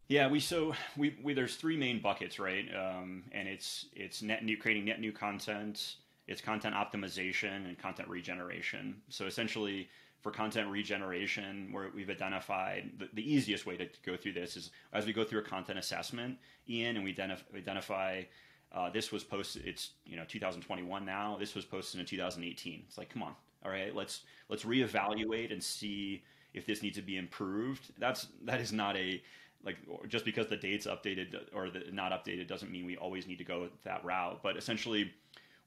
Yeah, 0.08 0.28
we 0.30 0.40
so 0.40 0.74
we, 0.96 1.18
we 1.22 1.34
there's 1.34 1.56
three 1.58 1.78
main 1.78 2.02
buckets, 2.02 2.40
right? 2.40 2.66
Um, 2.74 3.24
and 3.34 3.48
it's 3.48 3.88
it's 3.94 4.22
net 4.22 4.44
new 4.44 4.58
creating 4.58 4.86
net 4.86 5.02
new 5.02 5.12
content, 5.12 5.96
it's 6.28 6.42
content 6.42 6.76
optimization, 6.76 7.68
and 7.68 7.78
content 7.78 8.08
regeneration. 8.08 9.02
So 9.10 9.26
essentially, 9.26 9.90
for 10.22 10.32
content 10.32 10.70
regeneration, 10.70 11.70
where 11.72 11.92
we've 11.94 12.10
identified 12.10 12.92
the, 12.98 13.10
the, 13.14 13.34
easiest 13.34 13.66
way 13.66 13.76
to 13.78 13.88
go 14.06 14.16
through 14.16 14.34
this 14.34 14.56
is 14.56 14.72
as 14.94 15.06
we 15.06 15.12
go 15.14 15.26
through 15.26 15.40
a 15.42 15.44
content 15.44 15.78
assessment, 15.78 16.38
Ian, 16.70 16.96
and 16.96 17.04
we 17.04 17.12
identify, 17.12 17.58
identify 17.58 18.24
uh, 18.72 18.90
this 18.90 19.12
was 19.12 19.24
posted. 19.26 19.66
It's 19.66 19.92
you 20.06 20.16
know 20.16 20.24
2021 20.26 21.06
now. 21.06 21.36
This 21.38 21.54
was 21.54 21.66
posted 21.66 22.00
in 22.00 22.06
2018. 22.06 22.84
It's 22.88 22.98
like, 22.98 23.10
come 23.10 23.24
on, 23.24 23.36
all 23.64 23.72
right, 23.72 23.96
let's 23.96 24.22
let's 24.50 24.64
reevaluate 24.64 25.52
and 25.52 25.64
see 25.64 26.24
if 26.54 26.66
this 26.66 26.82
needs 26.82 26.98
to 26.98 27.02
be 27.02 27.18
improved. 27.18 27.92
That's 27.98 28.28
that 28.46 28.60
is 28.62 28.72
not 28.72 28.96
a 28.96 29.22
like 29.64 29.78
just 30.08 30.26
because 30.26 30.48
the 30.48 30.58
date's 30.58 30.88
updated 30.88 31.36
or 31.54 31.70
the, 31.70 31.84
not 31.92 32.12
updated 32.12 32.48
doesn't 32.48 32.72
mean 32.72 32.86
we 32.86 32.98
always 32.98 33.28
need 33.28 33.38
to 33.38 33.44
go 33.44 33.70
that 33.84 34.04
route. 34.06 34.42
But 34.44 34.58
essentially, 34.58 35.12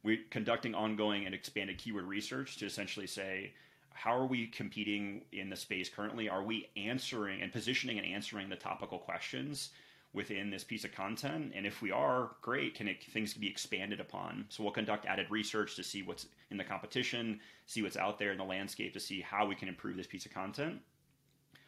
we're 0.03 0.21
conducting 0.31 0.75
ongoing 0.75 1.27
and 1.27 1.35
expanded 1.35 1.79
keyword 1.79 2.05
research 2.05 2.57
to 2.59 2.67
essentially 2.67 3.07
say 3.07 3.53
how 3.93 4.17
are 4.17 4.27
we 4.27 4.47
competing 4.47 5.23
in 5.33 5.51
the 5.51 5.57
space 5.57 5.89
currently? 5.89 6.29
Are 6.29 6.43
we 6.43 6.69
answering 6.77 7.43
and 7.43 7.53
positioning 7.53 7.99
and 7.99 8.07
answering 8.07 8.49
the 8.49 8.57
topical 8.57 8.99
questions 8.99 9.71
within 10.13 10.51
this 10.51 10.65
piece 10.65 10.85
of 10.85 10.93
content? 10.93 11.53
And 11.55 11.67
if 11.67 11.83
we 11.83 11.91
are, 11.91 12.33
great. 12.43 12.75
Can 12.75 12.89
it, 12.89 13.05
things 13.13 13.35
be 13.35 13.49
expanded 13.49 14.01
upon? 14.01 14.47
So 14.49 14.63
we'll 14.63 14.73
conduct 14.73 15.07
added 15.07 15.31
research 15.31 15.77
to 15.77 15.85
see 15.85 16.03
what's 16.03 16.27
in 16.51 16.57
the 16.57 16.65
competition, 16.65 17.41
see 17.67 17.83
what's 17.83 17.97
out 17.97 18.19
there 18.19 18.33
in 18.33 18.39
the 18.39 18.45
landscape, 18.45 18.93
to 18.95 19.01
see 19.01 19.21
how 19.21 19.47
we 19.47 19.55
can 19.55 19.69
improve 19.69 19.97
this 19.97 20.07
piece 20.07 20.27
of 20.27 20.33
content. 20.33 20.81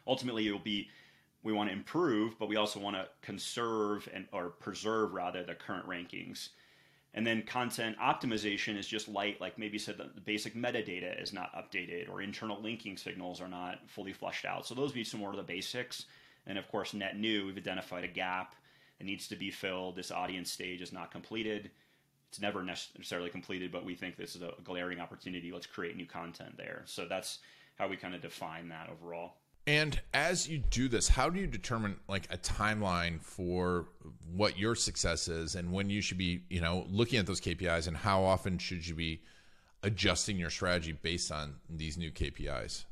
Ultimately, 0.05 0.47
it 0.47 0.51
will 0.51 0.59
be 0.59 0.89
we 1.43 1.53
want 1.53 1.69
to 1.69 1.73
improve, 1.75 2.39
but 2.39 2.47
we 2.47 2.55
also 2.55 2.79
want 2.79 2.95
to 2.95 3.07
conserve 3.21 4.07
and 4.13 4.25
or 4.31 4.49
preserve 4.49 5.13
rather 5.13 5.43
the 5.43 5.53
current 5.53 5.87
rankings. 5.87 6.49
And 7.13 7.27
then 7.27 7.43
content 7.43 7.97
optimization 7.99 8.77
is 8.77 8.87
just 8.87 9.07
light, 9.07 9.39
like 9.39 9.59
maybe 9.59 9.77
said 9.77 9.97
the 9.97 10.21
basic 10.21 10.55
metadata 10.55 11.21
is 11.21 11.31
not 11.31 11.53
updated 11.53 12.09
or 12.09 12.21
internal 12.21 12.61
linking 12.61 12.97
signals 12.97 13.39
are 13.39 13.47
not 13.47 13.79
fully 13.87 14.13
flushed 14.13 14.45
out. 14.45 14.65
So 14.65 14.73
those 14.73 14.89
would 14.89 14.95
be 14.95 15.03
some 15.03 15.19
more 15.19 15.29
of 15.29 15.37
the 15.37 15.43
basics. 15.43 16.05
And 16.45 16.57
of 16.57 16.67
course, 16.69 16.93
net 16.93 17.17
new, 17.17 17.45
we've 17.45 17.57
identified 17.57 18.03
a 18.03 18.07
gap 18.07 18.55
that 18.99 19.05
needs 19.05 19.27
to 19.29 19.35
be 19.35 19.51
filled. 19.51 19.95
This 19.95 20.11
audience 20.11 20.51
stage 20.51 20.81
is 20.81 20.91
not 20.91 21.11
completed. 21.11 21.71
It's 22.29 22.41
never 22.41 22.63
necessarily 22.63 23.29
completed, 23.29 23.71
but 23.71 23.85
we 23.85 23.95
think 23.95 24.17
this 24.17 24.35
is 24.35 24.41
a 24.41 24.53
glaring 24.63 24.99
opportunity. 24.99 25.51
Let's 25.51 25.67
create 25.67 25.95
new 25.95 26.05
content 26.05 26.57
there. 26.57 26.81
So 26.85 27.05
that's 27.07 27.39
how 27.75 27.87
we 27.87 27.95
kind 27.95 28.15
of 28.15 28.21
define 28.21 28.69
that 28.69 28.89
overall. 28.89 29.33
And 29.65 29.99
as 30.13 30.47
you 30.47 30.57
do 30.57 30.89
this, 30.89 31.07
how 31.07 31.29
do 31.29 31.39
you 31.39 31.47
determine 31.47 31.95
like 32.09 32.27
a 32.33 32.37
timeline 32.37 33.21
for 33.21 33.87
what 34.33 34.57
your 34.57 34.75
success 34.75 35.27
is 35.29 35.55
and 35.55 35.71
when 35.71 35.89
you 35.89 36.01
should 36.01 36.17
be, 36.17 36.43
you 36.49 36.59
know, 36.59 36.85
looking 36.89 37.17
at 37.17 37.25
those 37.25 37.39
KPIs 37.39 37.87
and 37.87 37.95
how 37.95 38.23
often 38.23 38.57
should 38.57 38.85
you 38.85 38.93
be 38.93 39.21
adjusting 39.83 40.37
your 40.37 40.49
strategy 40.49 40.91
based 40.91 41.31
on 41.31 41.55
these 41.69 41.97
new 41.97 42.11
KPIs? 42.11 42.85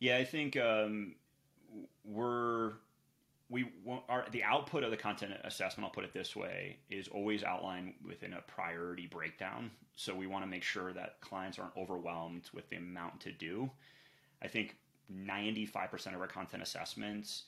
Yeah, 0.00 0.16
I 0.16 0.24
think 0.24 0.56
um, 0.56 1.14
we're 2.04 2.72
we 3.50 3.70
are 4.08 4.26
the 4.30 4.44
output 4.44 4.84
of 4.84 4.90
the 4.90 4.96
content 4.96 5.32
assessment. 5.44 5.86
I'll 5.86 5.92
put 5.92 6.04
it 6.04 6.12
this 6.12 6.36
way: 6.36 6.78
is 6.90 7.08
always 7.08 7.42
outlined 7.42 7.94
within 8.06 8.34
a 8.34 8.42
priority 8.42 9.06
breakdown. 9.06 9.70
So 9.94 10.14
we 10.14 10.26
want 10.26 10.44
to 10.44 10.50
make 10.50 10.62
sure 10.62 10.92
that 10.92 11.20
clients 11.20 11.58
aren't 11.58 11.76
overwhelmed 11.76 12.50
with 12.52 12.68
the 12.68 12.76
amount 12.76 13.20
to 13.22 13.32
do. 13.32 13.70
I 14.42 14.48
think 14.48 14.76
95% 15.12 16.14
of 16.14 16.20
our 16.20 16.26
content 16.26 16.62
assessments 16.62 17.44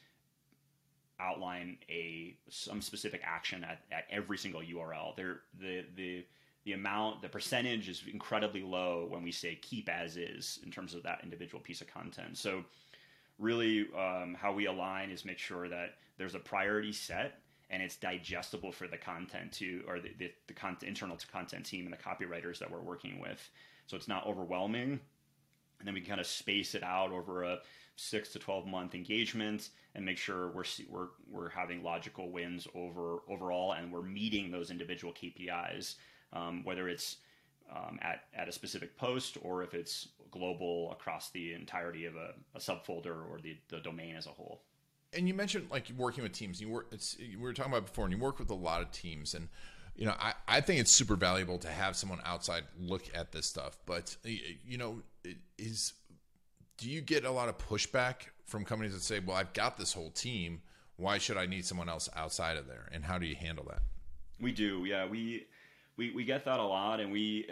outline 1.20 1.76
a 1.90 2.36
some 2.48 2.80
specific 2.80 3.20
action 3.24 3.62
at, 3.62 3.80
at 3.92 4.04
every 4.10 4.38
single 4.38 4.62
URL. 4.62 5.14
There 5.16 5.42
the 5.58 5.84
the 5.96 6.24
the 6.64 6.72
amount 6.72 7.22
the 7.22 7.28
percentage 7.28 7.88
is 7.88 8.02
incredibly 8.10 8.62
low 8.62 9.06
when 9.08 9.22
we 9.22 9.32
say 9.32 9.56
keep 9.56 9.88
as 9.88 10.16
is 10.16 10.60
in 10.64 10.70
terms 10.70 10.94
of 10.94 11.02
that 11.02 11.20
individual 11.22 11.60
piece 11.62 11.80
of 11.80 11.86
content. 11.88 12.38
So 12.38 12.64
really 13.40 13.88
um, 13.98 14.36
how 14.38 14.52
we 14.52 14.66
align 14.66 15.10
is 15.10 15.24
make 15.24 15.38
sure 15.38 15.68
that 15.68 15.94
there's 16.18 16.34
a 16.34 16.38
priority 16.38 16.92
set 16.92 17.40
and 17.70 17.82
it's 17.82 17.96
digestible 17.96 18.72
for 18.72 18.86
the 18.86 18.96
content 18.96 19.52
to 19.52 19.82
or 19.88 20.00
the, 20.00 20.10
the, 20.18 20.32
the 20.48 20.54
content 20.54 20.88
internal 20.88 21.16
to 21.16 21.26
content 21.28 21.64
team 21.64 21.86
and 21.86 21.92
the 21.92 21.96
copywriters 21.96 22.58
that 22.58 22.70
we're 22.70 22.80
working 22.80 23.20
with. 23.20 23.50
So 23.86 23.96
it's 23.96 24.08
not 24.08 24.26
overwhelming 24.26 25.00
and 25.80 25.86
then 25.86 25.94
we 25.94 26.00
kind 26.00 26.20
of 26.20 26.26
space 26.26 26.74
it 26.74 26.82
out 26.82 27.10
over 27.10 27.42
a 27.42 27.58
six 27.96 28.30
to 28.30 28.38
12 28.38 28.66
month 28.66 28.94
engagement 28.94 29.70
and 29.94 30.04
make 30.04 30.18
sure 30.18 30.48
we're, 30.50 30.64
we're, 30.88 31.08
we're 31.30 31.48
having 31.48 31.82
logical 31.82 32.30
wins 32.30 32.68
over 32.74 33.18
overall 33.28 33.72
and 33.72 33.92
we're 33.92 34.02
meeting 34.02 34.50
those 34.50 34.70
individual 34.70 35.12
KPIs, 35.12 35.96
um, 36.32 36.62
whether 36.64 36.88
it's 36.88 37.16
um, 37.74 37.98
at, 38.02 38.24
at 38.34 38.48
a 38.48 38.52
specific 38.52 38.96
post 38.96 39.38
or 39.42 39.62
if 39.62 39.74
it's 39.74 40.08
global 40.30 40.92
across 40.92 41.30
the 41.30 41.52
entirety 41.52 42.06
of 42.06 42.14
a, 42.16 42.34
a 42.54 42.58
subfolder 42.58 43.28
or 43.28 43.40
the, 43.42 43.56
the 43.68 43.80
domain 43.80 44.14
as 44.16 44.26
a 44.26 44.30
whole. 44.30 44.62
And 45.12 45.26
you 45.26 45.34
mentioned 45.34 45.66
like 45.70 45.90
working 45.96 46.22
with 46.22 46.32
teams. 46.32 46.60
You 46.60 46.68
work. 46.68 46.86
It's, 46.92 47.16
we 47.18 47.36
were 47.36 47.52
talking 47.52 47.72
about 47.72 47.86
before, 47.86 48.04
and 48.04 48.14
you 48.14 48.20
work 48.20 48.38
with 48.38 48.50
a 48.50 48.54
lot 48.54 48.80
of 48.80 48.92
teams. 48.92 49.34
And 49.34 49.48
you 49.96 50.06
know, 50.06 50.14
I, 50.20 50.34
I 50.46 50.60
think 50.60 50.80
it's 50.80 50.90
super 50.92 51.16
valuable 51.16 51.58
to 51.58 51.68
have 51.68 51.96
someone 51.96 52.20
outside 52.24 52.62
look 52.78 53.02
at 53.12 53.32
this 53.32 53.46
stuff. 53.46 53.76
But 53.86 54.16
you 54.24 54.78
know, 54.78 55.02
is 55.58 55.94
do 56.78 56.88
you 56.88 57.00
get 57.00 57.24
a 57.24 57.30
lot 57.30 57.48
of 57.48 57.58
pushback 57.58 58.28
from 58.46 58.64
companies 58.64 58.92
that 58.94 59.02
say, 59.02 59.18
"Well, 59.18 59.36
I've 59.36 59.52
got 59.52 59.76
this 59.78 59.92
whole 59.92 60.10
team. 60.10 60.62
Why 60.96 61.18
should 61.18 61.36
I 61.36 61.46
need 61.46 61.66
someone 61.66 61.88
else 61.88 62.08
outside 62.14 62.56
of 62.56 62.68
there?" 62.68 62.88
And 62.92 63.04
how 63.04 63.18
do 63.18 63.26
you 63.26 63.34
handle 63.34 63.64
that? 63.68 63.82
We 64.40 64.52
do, 64.52 64.84
yeah. 64.86 65.06
We 65.06 65.46
we 66.00 66.10
we 66.12 66.24
get 66.24 66.44
that 66.46 66.60
a 66.60 66.64
lot, 66.64 67.00
and 67.00 67.12
we 67.12 67.48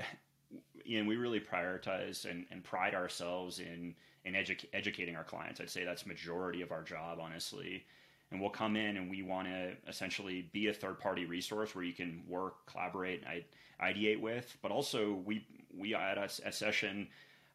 and 0.91 1.07
we 1.07 1.17
really 1.17 1.41
prioritize 1.41 2.25
and, 2.25 2.47
and 2.51 2.65
pride 2.65 2.95
ourselves 2.95 3.59
in 3.59 3.95
in 4.25 4.35
edu- 4.35 4.65
educating 4.73 5.17
our 5.17 5.25
clients. 5.25 5.61
I'd 5.61 5.71
say 5.71 5.85
that's 5.85 6.07
majority 6.07 6.63
of 6.63 6.73
our 6.73 6.83
job, 6.83 7.19
honestly 7.21 7.85
and 8.31 8.41
we'll 8.41 8.51
come 8.51 8.77
in 8.77 8.97
and 8.97 9.09
we 9.09 9.23
want 9.23 9.49
to 9.49 9.73
essentially 9.89 10.49
be 10.53 10.69
a 10.69 10.73
third 10.73 10.99
party 10.99 11.25
resource 11.25 11.75
where 11.75 11.85
you 11.85 11.95
can 11.95 12.23
work, 12.29 12.67
collaborate, 12.67 13.23
and 13.27 13.43
ideate 13.83 14.21
with. 14.21 14.57
But 14.63 14.71
also, 14.71 15.15
we 15.25 15.47
we 15.77 15.95
at 15.95 16.19
a, 16.19 16.29
a 16.47 16.53
session. 16.53 17.09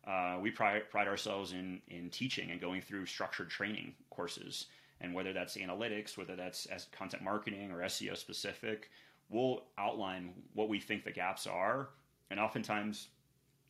Uh, 0.05 0.37
we 0.41 0.51
pride, 0.51 0.89
pride 0.89 1.07
ourselves 1.07 1.53
in 1.53 1.81
in 1.87 2.09
teaching 2.09 2.51
and 2.51 2.59
going 2.59 2.81
through 2.81 3.05
structured 3.05 3.49
training 3.49 3.93
courses, 4.09 4.65
and 4.99 5.13
whether 5.13 5.31
that's 5.31 5.57
analytics, 5.57 6.17
whether 6.17 6.35
that's 6.35 6.67
content 6.91 7.23
marketing 7.23 7.71
or 7.71 7.79
SEO 7.81 8.17
specific, 8.17 8.89
we'll 9.29 9.63
outline 9.77 10.33
what 10.53 10.69
we 10.69 10.79
think 10.79 11.03
the 11.03 11.11
gaps 11.11 11.47
are, 11.47 11.89
and 12.29 12.39
oftentimes, 12.39 13.09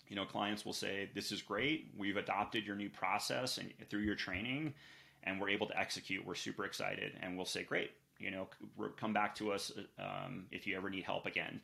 you 0.07 0.15
know, 0.15 0.25
clients 0.25 0.65
will 0.65 0.73
say, 0.73 1.09
"This 1.13 1.31
is 1.31 1.41
great. 1.41 1.91
We've 1.97 2.17
adopted 2.17 2.65
your 2.65 2.75
new 2.75 2.89
process 2.89 3.57
and 3.57 3.73
through 3.89 4.01
your 4.01 4.15
training, 4.15 4.73
and 5.23 5.39
we're 5.39 5.49
able 5.49 5.67
to 5.67 5.77
execute, 5.77 6.25
we're 6.25 6.35
super 6.35 6.65
excited, 6.65 7.13
and 7.21 7.35
we'll 7.35 7.45
say, 7.45 7.63
great, 7.63 7.91
you 8.19 8.31
know, 8.31 8.47
come 8.97 9.13
back 9.13 9.35
to 9.35 9.51
us 9.51 9.71
um, 9.99 10.45
if 10.51 10.67
you 10.67 10.75
ever 10.75 10.89
need 10.89 11.03
help 11.03 11.25
again. 11.25 11.61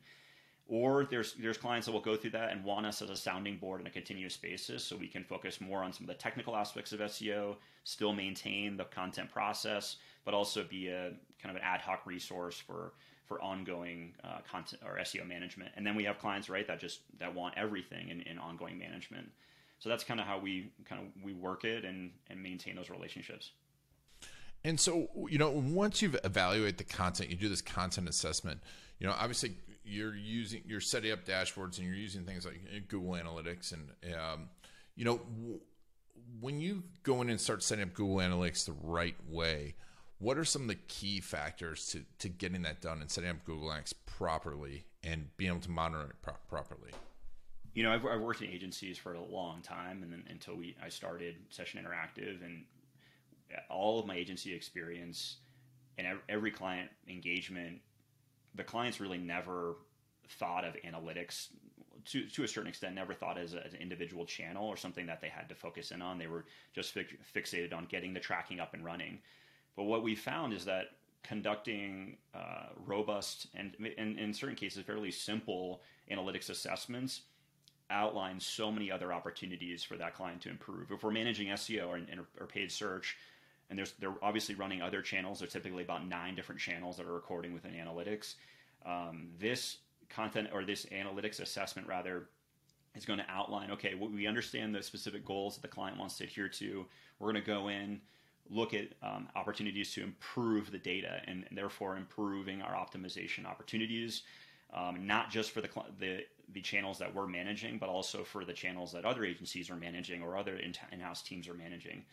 Or 0.67 1.05
there's 1.05 1.33
there's 1.33 1.57
clients 1.57 1.87
that 1.87 1.93
will 1.93 1.99
go 1.99 2.15
through 2.15 2.29
that 2.31 2.51
and 2.51 2.63
want 2.63 2.85
us 2.85 3.01
as 3.01 3.09
a 3.09 3.15
sounding 3.15 3.57
board 3.57 3.81
on 3.81 3.87
a 3.87 3.89
continuous 3.89 4.37
basis, 4.37 4.83
so 4.83 4.95
we 4.95 5.07
can 5.07 5.23
focus 5.23 5.59
more 5.59 5.83
on 5.83 5.91
some 5.91 6.03
of 6.03 6.09
the 6.09 6.21
technical 6.21 6.55
aspects 6.55 6.91
of 6.91 6.99
SEO, 6.99 7.55
still 7.85 8.13
maintain 8.13 8.77
the 8.77 8.83
content 8.85 9.31
process, 9.31 9.97
but 10.25 10.35
also 10.35 10.63
be 10.63 10.89
a 10.89 11.11
kind 11.41 11.49
of 11.49 11.55
an 11.55 11.63
ad 11.63 11.81
hoc 11.81 12.05
resource 12.05 12.59
for 12.59 12.93
for 13.29 13.41
ongoing 13.41 14.13
uh, 14.25 14.39
content 14.51 14.81
or 14.85 14.97
SEO 14.97 15.25
management. 15.25 15.71
And 15.77 15.87
then 15.87 15.95
we 15.95 16.03
have 16.03 16.19
clients, 16.19 16.49
right, 16.49 16.67
that 16.67 16.81
just 16.81 16.99
that 17.19 17.33
want 17.33 17.53
everything 17.55 18.09
in, 18.09 18.21
in 18.23 18.37
ongoing 18.37 18.77
management 18.77 19.29
so 19.79 19.87
that's 19.87 20.03
kind 20.03 20.19
of 20.19 20.25
how 20.25 20.37
we 20.37 20.71
kind 20.85 21.01
of 21.01 21.23
we 21.23 21.33
work 21.33 21.63
it 21.63 21.83
and 21.85 22.11
and 22.29 22.41
maintain 22.43 22.75
those 22.75 22.89
relationships 22.89 23.51
and 24.63 24.79
so 24.79 25.07
you 25.29 25.37
know 25.37 25.49
once 25.49 26.01
you've 26.01 26.17
evaluated 26.23 26.77
the 26.77 26.83
content 26.83 27.29
you 27.29 27.35
do 27.35 27.49
this 27.49 27.61
content 27.61 28.07
assessment 28.07 28.61
you 28.99 29.07
know 29.07 29.13
obviously 29.17 29.53
you're 29.83 30.15
using 30.15 30.61
you're 30.67 30.81
setting 30.81 31.11
up 31.11 31.25
dashboards 31.25 31.77
and 31.77 31.87
you're 31.87 31.95
using 31.95 32.23
things 32.23 32.45
like 32.45 32.61
google 32.87 33.13
analytics 33.13 33.73
and 33.73 33.89
um, 34.13 34.49
you 34.95 35.05
know 35.05 35.19
when 36.41 36.59
you 36.59 36.83
go 37.03 37.21
in 37.21 37.29
and 37.29 37.39
start 37.39 37.63
setting 37.63 37.83
up 37.83 37.93
google 37.93 38.17
analytics 38.17 38.65
the 38.65 38.75
right 38.83 39.15
way 39.29 39.73
what 40.19 40.37
are 40.37 40.45
some 40.45 40.63
of 40.63 40.67
the 40.67 40.75
key 40.75 41.19
factors 41.19 41.87
to, 41.87 42.03
to 42.19 42.29
getting 42.29 42.61
that 42.61 42.81
done 42.81 43.01
and 43.01 43.09
setting 43.09 43.29
up 43.29 43.43
google 43.45 43.69
analytics 43.69 43.93
properly 44.05 44.85
and 45.03 45.35
being 45.37 45.51
able 45.51 45.61
to 45.61 45.71
monitor 45.71 46.05
it 46.05 46.15
pro- 46.21 46.33
properly 46.47 46.91
you 47.73 47.83
know, 47.83 47.91
I've, 47.91 48.05
I've, 48.05 48.21
worked 48.21 48.41
in 48.41 48.49
agencies 48.49 48.97
for 48.97 49.13
a 49.13 49.23
long 49.23 49.61
time, 49.61 50.03
and 50.03 50.11
then 50.11 50.23
until 50.29 50.55
we 50.55 50.75
I 50.83 50.89
started 50.89 51.35
Session 51.49 51.81
Interactive, 51.81 52.43
and 52.43 52.63
all 53.69 53.99
of 53.99 54.05
my 54.05 54.15
agency 54.15 54.53
experience 54.53 55.37
and 55.97 56.07
every 56.27 56.51
client 56.51 56.89
engagement, 57.07 57.79
the 58.55 58.63
clients 58.63 58.99
really 58.99 59.17
never 59.17 59.75
thought 60.27 60.65
of 60.65 60.75
analytics 60.85 61.49
to 62.05 62.27
to 62.27 62.43
a 62.43 62.47
certain 62.47 62.69
extent. 62.69 62.95
Never 62.95 63.13
thought 63.13 63.37
as, 63.37 63.53
a, 63.53 63.65
as 63.65 63.73
an 63.73 63.79
individual 63.79 64.25
channel 64.25 64.67
or 64.67 64.75
something 64.75 65.05
that 65.05 65.21
they 65.21 65.29
had 65.29 65.47
to 65.49 65.55
focus 65.55 65.91
in 65.91 66.01
on. 66.01 66.17
They 66.17 66.27
were 66.27 66.45
just 66.73 66.93
fi- 66.93 67.05
fixated 67.35 67.73
on 67.73 67.85
getting 67.85 68.13
the 68.13 68.19
tracking 68.19 68.59
up 68.59 68.73
and 68.73 68.83
running. 68.83 69.19
But 69.79 69.85
what 69.85 70.03
we 70.03 70.13
found 70.13 70.51
is 70.51 70.65
that 70.65 70.87
conducting 71.23 72.17
uh, 72.35 72.65
robust 72.85 73.47
and, 73.55 73.71
and 73.97 74.19
in 74.19 74.33
certain 74.33 74.57
cases 74.57 74.83
fairly 74.83 75.09
simple 75.09 75.79
analytics 76.11 76.49
assessments 76.49 77.21
outlines 77.89 78.45
so 78.45 78.73
many 78.73 78.91
other 78.91 79.13
opportunities 79.13 79.81
for 79.81 79.95
that 79.95 80.15
client 80.15 80.41
to 80.41 80.49
improve. 80.49 80.91
If 80.91 81.01
we're 81.01 81.11
managing 81.11 81.47
SEO 81.47 81.87
or, 81.87 82.01
or 82.41 82.45
paid 82.45 82.73
search, 82.73 83.15
and 83.69 83.79
they're 84.01 84.15
obviously 84.21 84.53
running 84.53 84.81
other 84.81 85.01
channels. 85.01 85.39
There's 85.39 85.53
typically 85.53 85.83
about 85.83 86.05
nine 86.05 86.35
different 86.35 86.59
channels 86.59 86.97
that 86.97 87.05
are 87.05 87.13
recording 87.13 87.53
within 87.53 87.71
analytics. 87.71 88.35
Um, 88.85 89.29
this 89.39 89.77
content 90.09 90.49
or 90.51 90.65
this 90.65 90.87
analytics 90.87 91.39
assessment 91.39 91.87
rather 91.87 92.27
is 92.95 93.05
going 93.05 93.19
to 93.19 93.25
outline 93.29 93.71
okay 93.71 93.93
we 93.93 94.27
understand 94.27 94.75
the 94.75 94.83
specific 94.83 95.23
goals 95.23 95.55
that 95.55 95.61
the 95.61 95.67
client 95.67 95.97
wants 95.97 96.17
to 96.17 96.23
adhere 96.23 96.49
to 96.49 96.85
we're 97.19 97.31
going 97.31 97.41
to 97.41 97.47
go 97.47 97.67
in 97.67 98.01
look 98.49 98.73
at 98.73 98.87
um, 99.03 99.27
opportunities 99.35 99.93
to 99.93 100.03
improve 100.03 100.71
the 100.71 100.77
data 100.77 101.21
and, 101.27 101.45
and, 101.49 101.57
therefore 101.57 101.97
improving 101.97 102.61
our 102.61 102.73
optimization 102.73 103.45
opportunities, 103.45 104.23
um, 104.73 105.05
not 105.05 105.29
just 105.29 105.51
for 105.51 105.61
the, 105.61 105.69
the 105.99 106.23
the 106.53 106.61
channels 106.61 106.97
that 106.97 107.13
we're 107.13 107.27
managing, 107.27 107.77
but 107.77 107.89
also 107.89 108.23
for 108.23 108.43
the 108.43 108.53
channels 108.53 108.91
that 108.91 109.05
other 109.05 109.23
agencies 109.23 109.69
are 109.69 109.75
managing 109.75 110.23
or 110.23 110.35
other 110.35 110.57
in-house 110.91 111.21
teams 111.21 111.47
are 111.47 111.53
managing. 111.53 112.03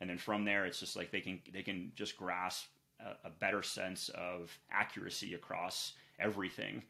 And 0.00 0.08
then 0.08 0.16
from 0.16 0.44
there, 0.44 0.64
it's 0.64 0.78
just 0.78 0.96
like 0.96 1.10
they 1.10 1.20
can 1.20 1.40
they 1.52 1.62
can 1.62 1.92
just 1.94 2.16
grasp 2.16 2.66
a, 3.00 3.28
a 3.28 3.30
better 3.30 3.62
sense 3.62 4.08
of 4.10 4.56
accuracy 4.70 5.34
across 5.34 5.94
everything, 6.18 6.82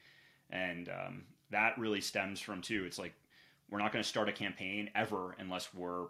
and 0.51 0.89
um, 0.89 1.23
that 1.51 1.79
really 1.79 2.01
stems 2.01 2.41
from 2.41 2.61
too. 2.61 2.85
It's 2.87 2.99
like 2.99 3.15
we're 3.71 3.79
not 3.79 3.93
going 3.93 4.03
to 4.03 4.09
start 4.09 4.29
a 4.29 4.33
campaign 4.33 4.91
ever 4.95 5.37
unless 5.39 5.73
we're 5.73 6.07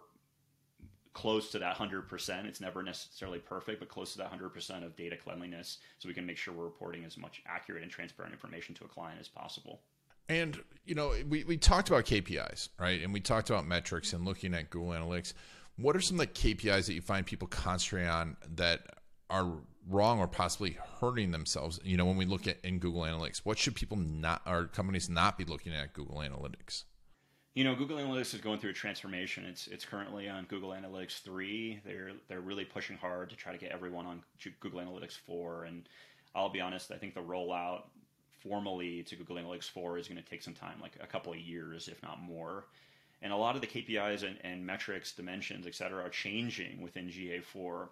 close 1.13 1.51
to 1.51 1.59
that 1.59 1.75
100%. 1.75 2.45
It's 2.45 2.61
never 2.61 2.81
necessarily 2.83 3.39
perfect, 3.39 3.79
but 3.79 3.89
close 3.89 4.13
to 4.13 4.19
that 4.19 4.31
100% 4.31 4.85
of 4.85 4.95
data 4.95 5.17
cleanliness 5.17 5.79
so 5.99 6.07
we 6.07 6.13
can 6.13 6.25
make 6.25 6.37
sure 6.37 6.53
we're 6.53 6.63
reporting 6.63 7.03
as 7.03 7.17
much 7.17 7.41
accurate 7.45 7.83
and 7.83 7.91
transparent 7.91 8.33
information 8.33 8.75
to 8.75 8.85
a 8.85 8.87
client 8.87 9.19
as 9.19 9.27
possible. 9.27 9.81
And, 10.29 10.57
you 10.85 10.95
know, 10.95 11.13
we, 11.27 11.43
we 11.43 11.57
talked 11.57 11.89
about 11.89 12.05
KPIs, 12.05 12.69
right? 12.79 13.01
And 13.01 13.11
we 13.11 13.19
talked 13.19 13.49
about 13.49 13.65
metrics 13.65 14.13
and 14.13 14.23
looking 14.23 14.53
at 14.53 14.69
Google 14.69 14.89
Analytics. 14.89 15.33
What 15.75 15.95
are 15.95 16.01
some 16.01 16.19
of 16.19 16.27
the 16.27 16.33
KPIs 16.33 16.85
that 16.85 16.93
you 16.93 17.01
find 17.01 17.25
people 17.25 17.47
concentrate 17.47 18.07
on 18.07 18.37
that 18.55 18.81
are 19.29 19.51
wrong 19.89 20.19
or 20.19 20.27
possibly 20.27 20.77
hurting 21.01 21.31
themselves? 21.31 21.79
You 21.83 21.97
know, 21.97 22.05
when 22.05 22.15
we 22.15 22.25
look 22.25 22.47
at 22.47 22.57
in 22.63 22.79
Google 22.79 23.01
Analytics, 23.01 23.39
what 23.43 23.57
should 23.57 23.75
people 23.75 23.97
not, 23.97 24.41
or 24.45 24.67
companies 24.67 25.09
not 25.09 25.37
be 25.37 25.43
looking 25.43 25.73
at 25.73 25.91
Google 25.91 26.17
Analytics? 26.17 26.83
You 27.53 27.65
know, 27.65 27.75
Google 27.75 27.97
Analytics 27.97 28.33
is 28.33 28.39
going 28.39 28.59
through 28.59 28.69
a 28.69 28.73
transformation. 28.73 29.45
It's 29.45 29.67
it's 29.67 29.83
currently 29.83 30.29
on 30.29 30.45
Google 30.45 30.69
Analytics 30.69 31.21
three. 31.21 31.81
They're 31.85 32.11
they're 32.29 32.41
really 32.41 32.63
pushing 32.63 32.97
hard 32.97 33.29
to 33.29 33.35
try 33.35 33.51
to 33.51 33.57
get 33.57 33.71
everyone 33.71 34.05
on 34.05 34.23
Google 34.61 34.79
Analytics 34.79 35.17
four. 35.17 35.65
And 35.65 35.87
I'll 36.33 36.49
be 36.49 36.61
honest, 36.61 36.91
I 36.91 36.97
think 36.97 37.13
the 37.13 37.21
rollout 37.21 37.83
formally 38.41 39.03
to 39.03 39.15
Google 39.15 39.35
Analytics 39.35 39.69
4 39.69 39.97
is 39.97 40.07
going 40.07 40.21
to 40.21 40.27
take 40.27 40.41
some 40.41 40.53
time, 40.53 40.79
like 40.81 40.93
a 41.01 41.07
couple 41.07 41.31
of 41.31 41.39
years, 41.39 41.87
if 41.87 42.01
not 42.01 42.21
more. 42.21 42.65
And 43.21 43.31
a 43.31 43.35
lot 43.35 43.55
of 43.55 43.61
the 43.61 43.67
KPIs 43.67 44.23
and, 44.23 44.37
and 44.43 44.65
metrics, 44.65 45.11
dimensions, 45.11 45.67
et 45.67 45.75
cetera, 45.75 46.03
are 46.03 46.09
changing 46.09 46.81
within 46.81 47.07
GA4. 47.07 47.89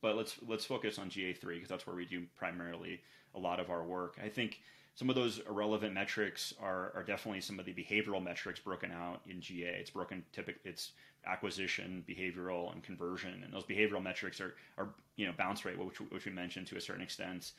But 0.00 0.16
let's 0.16 0.36
let's 0.46 0.64
focus 0.64 0.98
on 0.98 1.10
GA3 1.10 1.40
because 1.46 1.68
that's 1.68 1.86
where 1.86 1.96
we 1.96 2.06
do 2.06 2.24
primarily 2.38 3.00
a 3.34 3.38
lot 3.38 3.60
of 3.60 3.68
our 3.68 3.82
work. 3.82 4.18
I 4.22 4.28
think 4.28 4.60
some 4.94 5.08
of 5.08 5.16
those 5.16 5.40
irrelevant 5.48 5.94
metrics 5.94 6.52
are, 6.60 6.92
are 6.94 7.02
definitely 7.02 7.40
some 7.40 7.58
of 7.58 7.64
the 7.64 7.72
behavioral 7.72 8.22
metrics 8.22 8.60
broken 8.60 8.90
out 8.92 9.20
in 9.26 9.40
GA. 9.40 9.76
It's 9.80 9.90
broken 9.90 10.24
typically 10.32 10.70
it's 10.70 10.92
acquisition, 11.26 12.04
behavioral, 12.08 12.72
and 12.72 12.82
conversion, 12.82 13.42
and 13.44 13.52
those 13.52 13.64
behavioral 13.64 14.02
metrics 14.02 14.40
are 14.40 14.54
are 14.76 14.88
you 15.16 15.26
know 15.26 15.32
bounce 15.36 15.64
rate, 15.64 15.78
which 15.78 16.00
which 16.10 16.24
we 16.24 16.32
mentioned 16.32 16.66
to 16.68 16.76
a 16.76 16.80
certain 16.80 17.02
extent 17.02 17.52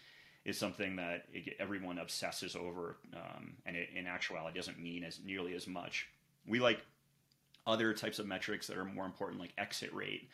is 0.43 0.57
something 0.57 0.95
that 0.95 1.25
it, 1.31 1.55
everyone 1.59 1.99
obsesses 1.99 2.55
over, 2.55 2.97
um, 3.15 3.53
and 3.65 3.75
it, 3.75 3.89
in 3.95 4.07
actuality 4.07 4.57
doesn't 4.57 4.79
mean 4.79 5.03
as 5.03 5.19
nearly 5.23 5.53
as 5.53 5.67
much. 5.67 6.07
We 6.47 6.59
like 6.59 6.81
other 7.67 7.93
types 7.93 8.19
of 8.19 8.25
metrics 8.25 8.67
that 8.67 8.77
are 8.77 8.85
more 8.85 9.05
important, 9.05 9.39
like 9.39 9.53
exit 9.57 9.93
rate. 9.93 10.29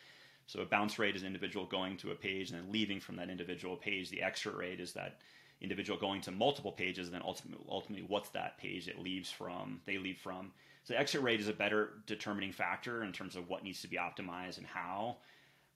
So 0.46 0.60
a 0.60 0.64
bounce 0.64 0.98
rate 0.98 1.14
is 1.14 1.22
an 1.22 1.26
individual 1.26 1.66
going 1.66 1.98
to 1.98 2.10
a 2.10 2.14
page 2.14 2.50
and 2.50 2.58
then 2.58 2.72
leaving 2.72 3.00
from 3.00 3.16
that 3.16 3.28
individual 3.28 3.76
page. 3.76 4.08
The 4.08 4.22
exit 4.22 4.54
rate 4.54 4.80
is 4.80 4.94
that 4.94 5.18
individual 5.60 5.98
going 5.98 6.20
to 6.22 6.30
multiple 6.30 6.72
pages 6.72 7.08
and 7.08 7.14
then 7.14 7.22
ultimately, 7.24 7.64
ultimately 7.68 8.06
what's 8.08 8.28
that 8.30 8.58
page 8.58 8.88
it 8.88 8.98
leaves 8.98 9.30
from, 9.30 9.80
they 9.86 9.98
leave 9.98 10.18
from. 10.18 10.52
So 10.84 10.94
the 10.94 11.00
exit 11.00 11.22
rate 11.22 11.40
is 11.40 11.48
a 11.48 11.52
better 11.52 11.94
determining 12.06 12.52
factor 12.52 13.02
in 13.02 13.12
terms 13.12 13.36
of 13.36 13.48
what 13.48 13.64
needs 13.64 13.82
to 13.82 13.88
be 13.88 13.96
optimized 13.96 14.58
and 14.58 14.66
how. 14.66 15.18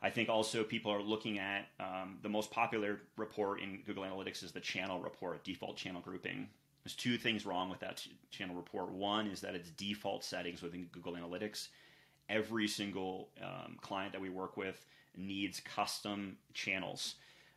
I 0.00 0.10
think 0.10 0.28
also 0.28 0.64
people 0.64 0.90
are 0.92 1.02
looking 1.02 1.38
at 1.38 1.68
um, 1.78 2.18
the 2.22 2.28
most 2.28 2.50
popular 2.50 3.02
report 3.16 3.60
in 3.60 3.82
Google 3.86 4.04
Analytics 4.04 4.42
is 4.42 4.50
the 4.50 4.60
channel 4.60 5.00
report, 5.00 5.44
default 5.44 5.76
channel 5.76 6.00
grouping. 6.00 6.48
There's 6.82 6.96
two 6.96 7.16
things 7.16 7.46
wrong 7.46 7.70
with 7.70 7.78
that 7.80 8.04
channel 8.30 8.56
report. 8.56 8.90
One 8.90 9.28
is 9.28 9.40
that 9.42 9.54
it's 9.54 9.70
default 9.70 10.24
settings 10.24 10.62
within 10.62 10.88
Google 10.90 11.12
Analytics. 11.12 11.68
Every 12.28 12.66
single 12.66 13.28
um, 13.40 13.76
client 13.80 14.12
that 14.12 14.20
we 14.20 14.30
work 14.30 14.56
with 14.56 14.84
needs 15.16 15.60
custom 15.60 16.36
channels, 16.54 17.16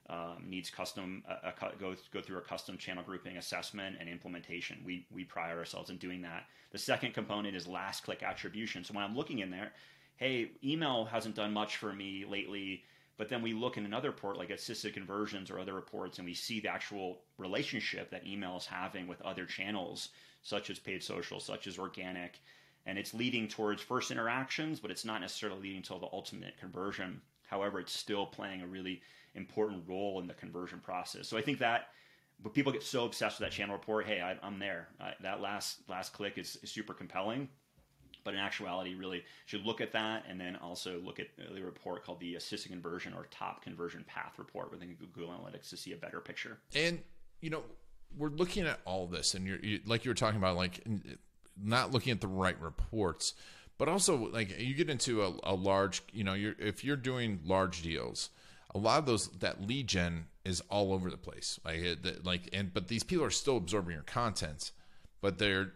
um, 0.09 0.43
needs 0.47 0.69
custom 0.69 1.23
uh, 1.27 1.51
a, 1.51 1.77
go 1.79 1.95
go 2.13 2.21
through 2.21 2.37
a 2.37 2.41
custom 2.41 2.77
channel 2.77 3.03
grouping 3.03 3.37
assessment 3.37 3.97
and 3.99 4.07
implementation. 4.07 4.77
We 4.85 5.05
we 5.11 5.23
pride 5.23 5.57
ourselves 5.57 5.89
in 5.89 5.97
doing 5.97 6.21
that. 6.21 6.45
The 6.71 6.77
second 6.77 7.13
component 7.13 7.55
is 7.55 7.67
last 7.67 8.03
click 8.03 8.21
attribution. 8.21 8.83
So 8.83 8.93
when 8.93 9.03
I'm 9.03 9.15
looking 9.15 9.39
in 9.39 9.49
there, 9.49 9.71
hey, 10.17 10.51
email 10.63 11.05
hasn't 11.05 11.35
done 11.35 11.53
much 11.53 11.77
for 11.77 11.93
me 11.93 12.25
lately. 12.25 12.83
But 13.17 13.29
then 13.29 13.41
we 13.41 13.53
look 13.53 13.77
in 13.77 13.85
another 13.85 14.09
report 14.09 14.37
like 14.37 14.49
assisted 14.49 14.93
conversions 14.93 15.49
or 15.49 15.57
other 15.57 15.73
reports, 15.73 16.17
and 16.17 16.27
we 16.27 16.33
see 16.33 16.59
the 16.59 16.67
actual 16.67 17.21
relationship 17.37 18.11
that 18.11 18.27
email 18.27 18.57
is 18.57 18.65
having 18.65 19.07
with 19.07 19.21
other 19.21 19.45
channels, 19.45 20.09
such 20.43 20.69
as 20.69 20.79
paid 20.79 21.01
social, 21.01 21.39
such 21.39 21.65
as 21.65 21.79
organic. 21.79 22.39
And 22.85 22.99
it's 22.99 23.13
leading 23.13 23.47
towards 23.47 23.81
first 23.81 24.11
interactions, 24.11 24.79
but 24.81 24.91
it's 24.91 25.05
not 25.05 25.21
necessarily 25.21 25.61
leading 25.61 25.81
to 25.83 25.97
the 25.97 26.09
ultimate 26.11 26.57
conversion. 26.57 27.21
However, 27.47 27.79
it's 27.79 27.93
still 27.93 28.25
playing 28.25 28.61
a 28.61 28.67
really 28.67 29.01
important 29.35 29.83
role 29.87 30.19
in 30.19 30.27
the 30.27 30.33
conversion 30.33 30.79
process. 30.79 31.27
So 31.27 31.37
I 31.37 31.41
think 31.41 31.59
that 31.59 31.87
but 32.43 32.53
people 32.53 32.73
get 32.73 32.83
so 32.83 33.05
obsessed 33.05 33.39
with 33.39 33.49
that 33.49 33.55
channel 33.55 33.75
report. 33.75 34.05
Hey, 34.05 34.19
I, 34.19 34.35
am 34.45 34.59
there. 34.59 34.89
Uh, 34.99 35.11
that 35.21 35.39
last 35.41 35.79
last 35.87 36.11
click 36.11 36.37
is, 36.37 36.57
is 36.61 36.69
super 36.69 36.93
compelling 36.93 37.47
but 38.25 38.33
in 38.33 38.39
actuality, 38.39 38.95
really 38.95 39.23
should 39.45 39.65
look 39.65 39.79
at 39.79 39.93
that 39.93 40.25
and 40.27 40.41
then 40.41 40.57
also 40.57 40.99
look 41.05 41.19
at 41.19 41.27
the 41.37 41.61
report 41.61 42.03
called 42.03 42.19
the 42.19 42.35
assisted 42.35 42.71
conversion 42.71 43.13
or 43.13 43.27
top 43.29 43.63
conversion 43.63 44.03
path 44.07 44.33
report 44.37 44.71
within 44.71 44.97
Google 45.13 45.31
Analytics 45.31 45.69
to 45.69 45.77
see 45.77 45.93
a 45.93 45.95
better 45.95 46.19
picture. 46.19 46.57
And 46.75 47.01
you 47.39 47.51
know, 47.51 47.61
we're 48.17 48.29
looking 48.29 48.65
at 48.65 48.79
all 48.83 49.05
this, 49.05 49.35
and 49.35 49.45
you're 49.45 49.59
you, 49.59 49.79
like 49.85 50.03
you 50.03 50.11
were 50.11 50.15
talking 50.15 50.39
about, 50.39 50.57
like 50.57 50.83
not 51.61 51.91
looking 51.91 52.11
at 52.11 52.19
the 52.19 52.27
right 52.27 52.59
reports, 52.59 53.35
but 53.77 53.87
also 53.87 54.15
like 54.29 54.59
you 54.59 54.73
get 54.73 54.89
into 54.89 55.23
a, 55.23 55.33
a 55.43 55.55
large, 55.55 56.01
you 56.11 56.23
know, 56.23 56.33
you're 56.33 56.55
if 56.59 56.83
you're 56.83 56.95
doing 56.95 57.39
large 57.45 57.81
deals, 57.81 58.29
a 58.73 58.77
lot 58.77 58.99
of 58.99 59.05
those 59.05 59.27
that 59.39 59.65
lead 59.65 59.87
gen 59.87 60.25
is 60.43 60.61
all 60.69 60.93
over 60.93 61.09
the 61.09 61.17
place, 61.17 61.59
like 61.63 61.97
like 62.23 62.49
and 62.53 62.73
but 62.73 62.87
these 62.87 63.03
people 63.03 63.25
are 63.25 63.31
still 63.31 63.57
absorbing 63.57 63.93
your 63.93 64.03
content 64.03 64.71
but 65.25 65.39
they're 65.39 65.73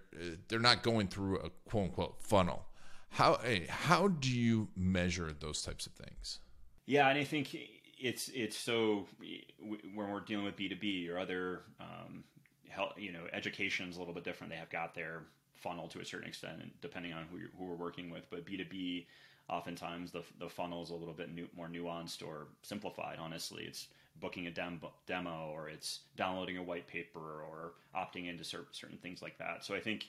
they're 0.47 0.59
not 0.59 0.83
going 0.83 1.07
through 1.07 1.39
a 1.39 1.49
quote 1.67 1.85
unquote 1.85 2.21
funnel. 2.21 2.67
How 3.09 3.39
how 3.67 4.07
do 4.07 4.29
you 4.29 4.67
measure 4.75 5.33
those 5.39 5.63
types 5.63 5.87
of 5.87 5.93
things? 5.93 6.37
Yeah, 6.85 7.09
and 7.09 7.17
I 7.17 7.23
think 7.23 7.57
it's 7.99 8.29
it's 8.29 8.55
so 8.55 9.07
when 9.19 10.11
we're 10.11 10.19
dealing 10.19 10.45
with 10.45 10.55
B 10.55 10.69
two 10.69 10.75
B 10.75 11.09
or 11.09 11.17
other 11.17 11.63
um, 11.79 12.23
health, 12.69 12.93
you 12.97 13.11
know, 13.11 13.21
education 13.33 13.89
is 13.89 13.95
a 13.95 13.99
little 13.99 14.13
bit 14.13 14.23
different. 14.23 14.53
They 14.53 14.59
have 14.59 14.69
got 14.69 14.93
their 14.93 15.23
funnel 15.59 15.87
to 15.89 15.99
a 15.99 16.05
certain 16.05 16.27
extent, 16.27 16.61
depending 16.81 17.13
on 17.13 17.25
who 17.31 17.39
who 17.57 17.65
we're 17.65 17.75
working 17.75 18.09
with. 18.09 18.29
But 18.29 18.45
B 18.45 18.57
two 18.57 18.65
B, 18.65 19.07
oftentimes 19.49 20.11
the 20.11 20.23
the 20.39 20.49
funnel 20.49 20.83
is 20.83 20.89
a 20.89 20.95
little 20.95 21.13
bit 21.13 21.33
new, 21.33 21.47
more 21.55 21.67
nuanced 21.67 22.25
or 22.25 22.47
simplified. 22.61 23.17
Honestly, 23.19 23.63
it's 23.63 23.87
booking 24.19 24.47
a 24.47 24.51
dem- 24.51 24.81
demo 25.07 25.51
or 25.53 25.69
it's 25.69 26.01
downloading 26.17 26.57
a 26.57 26.63
white 26.63 26.87
paper 26.87 27.19
or 27.19 27.73
opting 27.95 28.27
into 28.27 28.43
certain, 28.43 28.67
certain 28.71 28.97
things 28.97 29.21
like 29.21 29.37
that. 29.37 29.63
So 29.63 29.73
I 29.75 29.79
think 29.79 30.07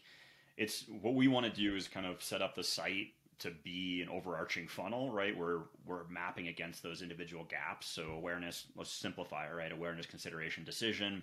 it's 0.57 0.85
what 1.01 1.15
we 1.15 1.29
want 1.29 1.47
to 1.47 1.53
do 1.53 1.77
is 1.77 1.87
kind 1.89 2.07
of 2.07 2.23
set 2.23 2.43
up 2.43 2.55
the 2.55 2.65
site 2.65 3.09
to 3.39 3.51
be 3.65 4.03
an 4.03 4.09
overarching 4.09 4.69
funnel, 4.69 5.11
right? 5.13 5.37
We're 5.37 5.61
we're 5.87 6.05
mapping 6.11 6.49
against 6.49 6.83
those 6.83 7.03
individual 7.03 7.45
gaps. 7.45 7.87
So 7.87 8.11
awareness, 8.13 8.67
let's 8.77 8.91
simplify, 8.91 9.51
right? 9.51 9.73
Awareness, 9.73 10.07
consideration, 10.07 10.65
decision, 10.65 11.23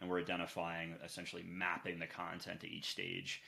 and 0.00 0.08
we're 0.08 0.20
identifying 0.20 0.94
essentially 1.04 1.44
mapping 1.46 1.98
the 1.98 2.06
content 2.06 2.60
to 2.60 2.70
each 2.70 2.90
stage. 2.90 3.42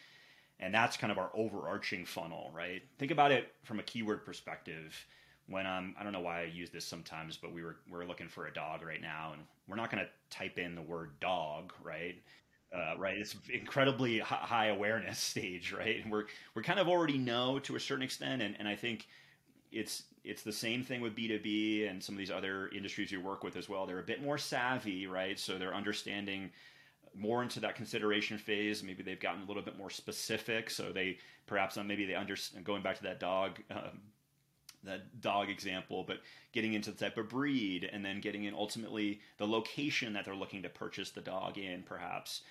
And 0.61 0.73
that's 0.73 0.97
kind 0.97 1.11
of 1.11 1.19
our 1.19 1.31
overarching 1.35 2.05
funnel, 2.05 2.53
right? 2.55 2.83
Think 2.99 3.11
about 3.11 3.33
it 3.33 3.53
from 3.65 3.81
a 3.81 3.83
keyword 3.83 4.25
perspective 4.25 4.95
when 5.49 5.67
um, 5.67 5.95
I 5.99 6.05
don't 6.05 6.13
know 6.13 6.21
why 6.21 6.43
I 6.43 6.45
use 6.45 6.71
this 6.71 6.85
sometimes, 6.85 7.37
but 7.37 7.53
we 7.53 7.63
were 7.63 7.77
we're 7.91 8.05
looking 8.05 8.29
for 8.29 8.47
a 8.47 8.53
dog 8.53 8.83
right 8.83 9.01
now, 9.01 9.33
and 9.33 9.43
we're 9.69 9.77
not 9.77 9.91
going 9.91 10.05
to 10.05 10.37
type 10.37 10.59
in 10.59 10.75
the 10.75 10.83
word 10.83 11.19
dog, 11.21 11.73
right? 11.83 12.17
Uh, 12.75 12.95
right, 12.97 13.19
it's 13.19 13.37
incredibly 13.53 14.19
high 14.19 14.69
awareness 14.69 15.19
stage, 15.31 15.73
right? 15.73 16.03
And 16.03 16.11
we're 16.11 16.25
we're 16.55 16.63
kind 16.63 16.79
of 16.79 16.89
already 16.89 17.19
know 17.19 17.59
to 17.61 17.77
a 17.77 17.81
certain 17.81 18.03
extent, 18.03 18.41
and, 18.41 18.55
and 18.59 18.69
I 18.69 18.77
think 18.77 19.09
it's 19.73 20.05
it's 20.25 20.43
the 20.43 20.53
same 20.53 20.85
thing 20.85 21.01
with 21.01 21.15
B 21.15 21.29
two 21.29 21.41
B 21.41 21.85
and 21.87 22.03
some 22.03 22.15
of 22.15 22.19
these 22.19 22.31
other 22.31 22.69
industries 22.69 23.11
you 23.11 23.21
work 23.21 23.43
with 23.43 23.57
as 23.57 23.69
well. 23.69 23.87
They're 23.87 23.99
a 23.99 24.05
bit 24.05 24.23
more 24.23 24.39
savvy, 24.39 25.07
right? 25.07 25.39
So 25.39 25.59
they're 25.59 25.75
understanding 25.75 26.51
more 27.17 27.43
into 27.43 27.61
that 27.61 27.75
consideration 27.75 28.39
phase. 28.39 28.83
Maybe 28.83 29.03
they've 29.03 29.21
gotten 29.21 29.43
a 29.43 29.45
little 29.47 29.63
bit 29.63 29.79
more 29.79 29.91
specific. 29.91 30.71
So 30.71 30.93
they 30.93 31.19
perhaps 31.47 31.77
uh, 31.77 31.85
maybe 31.85 32.05
they 32.05 32.15
understand 32.15 32.65
going 32.65 32.83
back 32.83 32.97
to 32.99 33.03
that 33.05 33.21
dog 33.21 33.61
um, 33.71 34.01
that 34.85 35.21
dog 35.21 35.49
example, 35.49 36.05
but 36.07 36.19
getting 36.53 36.75
into 36.75 36.91
the 36.91 36.97
type 36.97 37.17
of 37.17 37.29
breed 37.29 37.89
and 37.93 38.05
then 38.05 38.21
getting 38.21 38.45
in 38.45 38.55
ultimately 38.55 39.21
the 39.39 39.47
location 39.47 40.13
that 40.13 40.25
they're 40.25 40.35
looking 40.35 40.63
to 40.63 40.69
purchase 40.69 41.11
the 41.11 41.21
dog 41.21 41.57
in, 41.57 41.83
perhaps. 41.83 42.43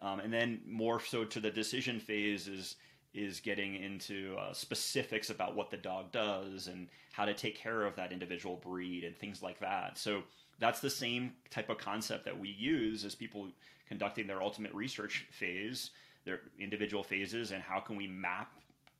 Um, 0.00 0.20
and 0.20 0.32
then 0.32 0.60
more 0.66 1.00
so 1.00 1.24
to 1.24 1.40
the 1.40 1.50
decision 1.50 2.00
phase 2.00 2.48
is 2.48 2.76
is 3.12 3.40
getting 3.40 3.74
into 3.74 4.36
uh, 4.38 4.52
specifics 4.52 5.30
about 5.30 5.56
what 5.56 5.68
the 5.68 5.76
dog 5.76 6.12
does 6.12 6.68
and 6.68 6.86
how 7.10 7.24
to 7.24 7.34
take 7.34 7.56
care 7.56 7.84
of 7.84 7.96
that 7.96 8.12
individual 8.12 8.54
breed 8.56 9.02
and 9.02 9.18
things 9.18 9.42
like 9.42 9.58
that. 9.58 9.98
So 9.98 10.22
that's 10.60 10.80
the 10.80 10.90
same 10.90 11.32
type 11.50 11.68
of 11.70 11.78
concept 11.78 12.24
that 12.26 12.38
we 12.38 12.48
use 12.48 13.04
as 13.04 13.14
people 13.14 13.48
conducting 13.88 14.26
their 14.26 14.42
ultimate 14.42 14.72
research 14.72 15.26
phase, 15.30 15.90
their 16.24 16.40
individual 16.58 17.02
phases, 17.02 17.50
and 17.50 17.62
how 17.62 17.80
can 17.80 17.96
we 17.96 18.06
map 18.06 18.52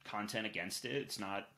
content 0.05 0.47
against 0.47 0.85
it. 0.85 0.97
It's 0.97 1.19
not 1.19 1.49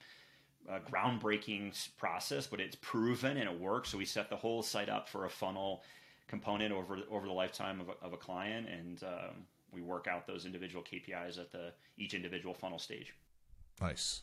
a 0.69 0.81
groundbreaking 0.81 1.89
process, 1.97 2.47
but 2.47 2.61
it's 2.61 2.77
proven 2.77 3.37
and 3.37 3.49
it 3.49 3.61
works. 3.61 3.91
So 3.91 3.99
we 3.99 4.05
set 4.05 4.31
the 4.31 4.37
whole 4.37 4.63
site 4.63 4.89
up 4.89 5.09
for 5.09 5.25
a 5.25 5.31
funnel 5.31 5.83
component 6.29 6.73
over 6.73 6.99
over 7.11 7.27
the 7.27 7.33
lifetime 7.33 7.81
of 7.81 7.89
a, 7.89 8.05
of 8.05 8.13
a 8.13 8.17
client, 8.17 8.69
and 8.69 9.03
um, 9.03 9.47
we 9.73 9.83
work 9.83 10.07
out 10.07 10.27
those 10.27 10.47
individual 10.47 10.85
KPIs 10.85 11.39
at 11.39 11.51
the 11.51 11.73
each 11.99 12.15
individual 12.15 12.55
funnel 12.55 12.79
stage. 12.79 13.13
Nice, 13.81 14.23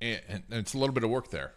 and, 0.00 0.20
and 0.28 0.44
it's 0.50 0.74
a 0.74 0.78
little 0.78 0.94
bit 0.94 1.04
of 1.04 1.10
work 1.10 1.30
there. 1.30 1.54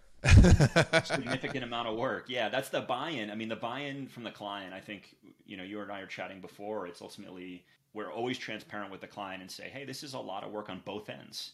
Significant 1.04 1.64
amount 1.64 1.88
of 1.88 1.98
work. 1.98 2.26
Yeah, 2.28 2.50
that's 2.50 2.70
the 2.70 2.82
buy-in. 2.82 3.30
I 3.30 3.36
mean, 3.36 3.50
the 3.50 3.56
buy-in 3.56 4.08
from 4.08 4.24
the 4.24 4.32
client. 4.32 4.74
I 4.74 4.80
think 4.80 5.16
you 5.46 5.58
know 5.58 5.64
you 5.64 5.80
and 5.82 5.92
I 5.92 6.02
are 6.02 6.08
chatting 6.08 6.42
before. 6.42 6.88
It's 6.88 7.02
ultimately 7.02 7.66
we're 7.94 8.12
always 8.12 8.38
transparent 8.38 8.92
with 8.92 9.02
the 9.02 9.08
client 9.08 9.42
and 9.42 9.50
say, 9.50 9.70
hey, 9.70 9.86
this 9.86 10.04
is 10.04 10.14
a 10.14 10.20
lot 10.20 10.44
of 10.44 10.52
work 10.52 10.70
on 10.70 10.82
both 10.86 11.10
ends, 11.10 11.52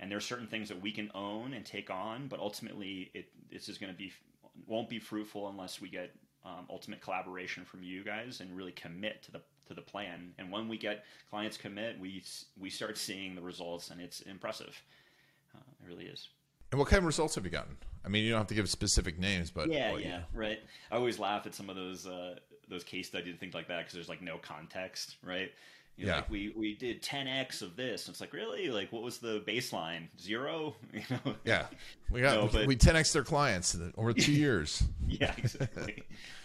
and 0.00 0.10
there's 0.10 0.24
certain 0.24 0.46
things 0.46 0.68
that 0.68 0.80
we 0.80 0.90
can 0.90 1.10
own 1.14 1.54
and 1.54 1.64
take 1.64 1.90
on, 1.90 2.26
but 2.28 2.40
ultimately 2.40 3.10
it 3.14 3.28
this 3.50 3.68
is 3.68 3.78
going 3.78 3.92
to 3.92 3.98
be 3.98 4.12
won't 4.66 4.88
be 4.88 4.98
fruitful 4.98 5.48
unless 5.48 5.80
we 5.80 5.88
get 5.88 6.14
um, 6.44 6.66
ultimate 6.70 7.00
collaboration 7.00 7.64
from 7.64 7.82
you 7.82 8.04
guys 8.04 8.40
and 8.40 8.54
really 8.56 8.72
commit 8.72 9.22
to 9.22 9.32
the 9.32 9.40
to 9.66 9.74
the 9.74 9.80
plan. 9.80 10.32
And 10.38 10.50
when 10.50 10.68
we 10.68 10.76
get 10.76 11.04
clients 11.30 11.56
commit, 11.56 11.98
we 11.98 12.22
we 12.58 12.70
start 12.70 12.98
seeing 12.98 13.34
the 13.34 13.42
results, 13.42 13.90
and 13.90 14.00
it's 14.00 14.20
impressive. 14.22 14.80
Uh, 15.54 15.60
it 15.82 15.88
really 15.88 16.06
is. 16.06 16.28
And 16.74 16.80
what 16.80 16.88
kind 16.88 16.98
of 16.98 17.04
results 17.04 17.36
have 17.36 17.44
you 17.44 17.52
gotten? 17.52 17.76
I 18.04 18.08
mean, 18.08 18.24
you 18.24 18.30
don't 18.30 18.40
have 18.40 18.48
to 18.48 18.54
give 18.56 18.68
specific 18.68 19.16
names, 19.16 19.48
but 19.48 19.70
yeah, 19.70 19.92
well, 19.92 20.00
yeah, 20.00 20.08
yeah, 20.08 20.20
right. 20.34 20.58
I 20.90 20.96
always 20.96 21.20
laugh 21.20 21.46
at 21.46 21.54
some 21.54 21.70
of 21.70 21.76
those 21.76 22.04
uh, 22.04 22.34
those 22.68 22.82
case 22.82 23.06
studies 23.06 23.30
and 23.30 23.38
things 23.38 23.54
like 23.54 23.68
that 23.68 23.78
because 23.78 23.94
there's 23.94 24.08
like 24.08 24.20
no 24.20 24.38
context, 24.38 25.14
right? 25.22 25.52
You 25.96 26.06
know, 26.06 26.10
yeah. 26.10 26.16
Like 26.16 26.30
we 26.30 26.52
we 26.56 26.74
did 26.74 27.00
10x 27.00 27.62
of 27.62 27.76
this. 27.76 28.08
And 28.08 28.12
it's 28.12 28.20
like 28.20 28.32
really 28.32 28.70
like 28.70 28.90
what 28.90 29.04
was 29.04 29.18
the 29.18 29.44
baseline? 29.46 30.08
Zero? 30.20 30.74
You 30.92 31.02
know? 31.10 31.36
Yeah, 31.44 31.66
we 32.10 32.22
got 32.22 32.34
no, 32.40 32.48
but, 32.48 32.66
we 32.66 32.74
10x 32.74 33.12
their 33.12 33.22
clients 33.22 33.78
over 33.96 34.12
two 34.12 34.32
years. 34.44 34.82
yeah, 35.06 35.32
exactly. 35.38 36.02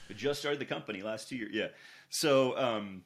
we 0.09 0.13
just 0.13 0.41
started 0.41 0.61
the 0.61 0.65
company 0.65 1.01
last 1.01 1.27
two 1.27 1.37
years. 1.37 1.55
Yeah, 1.55 1.67
so 2.11 2.55
um, 2.55 3.01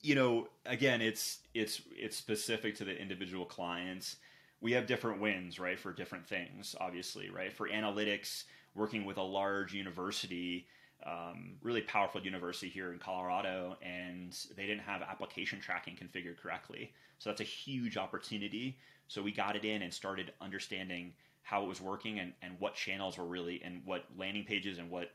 you 0.00 0.14
know, 0.14 0.48
again, 0.64 1.02
it's 1.02 1.40
it's 1.52 1.82
it's 1.94 2.16
specific 2.16 2.74
to 2.76 2.86
the 2.86 2.98
individual 2.98 3.44
clients 3.44 4.16
we 4.64 4.72
have 4.72 4.86
different 4.86 5.20
wins, 5.20 5.58
right, 5.58 5.78
for 5.78 5.92
different 5.92 6.26
things, 6.26 6.74
obviously, 6.80 7.28
right? 7.28 7.52
For 7.52 7.68
analytics, 7.68 8.44
working 8.74 9.04
with 9.04 9.18
a 9.18 9.22
large 9.22 9.74
university, 9.74 10.66
um, 11.04 11.56
really 11.62 11.82
powerful 11.82 12.22
university 12.22 12.70
here 12.70 12.90
in 12.90 12.98
Colorado, 12.98 13.76
and 13.82 14.34
they 14.56 14.64
didn't 14.64 14.84
have 14.84 15.02
application 15.02 15.60
tracking 15.60 15.96
configured 15.96 16.38
correctly. 16.38 16.94
So 17.18 17.28
that's 17.28 17.42
a 17.42 17.44
huge 17.44 17.98
opportunity. 17.98 18.78
So 19.06 19.20
we 19.20 19.32
got 19.32 19.54
it 19.54 19.66
in 19.66 19.82
and 19.82 19.92
started 19.92 20.32
understanding 20.40 21.12
how 21.42 21.62
it 21.62 21.68
was 21.68 21.82
working 21.82 22.18
and, 22.20 22.32
and 22.40 22.54
what 22.58 22.74
channels 22.74 23.18
were 23.18 23.26
really, 23.26 23.60
and 23.62 23.82
what 23.84 24.06
landing 24.16 24.44
pages 24.44 24.78
and 24.78 24.90
what 24.90 25.10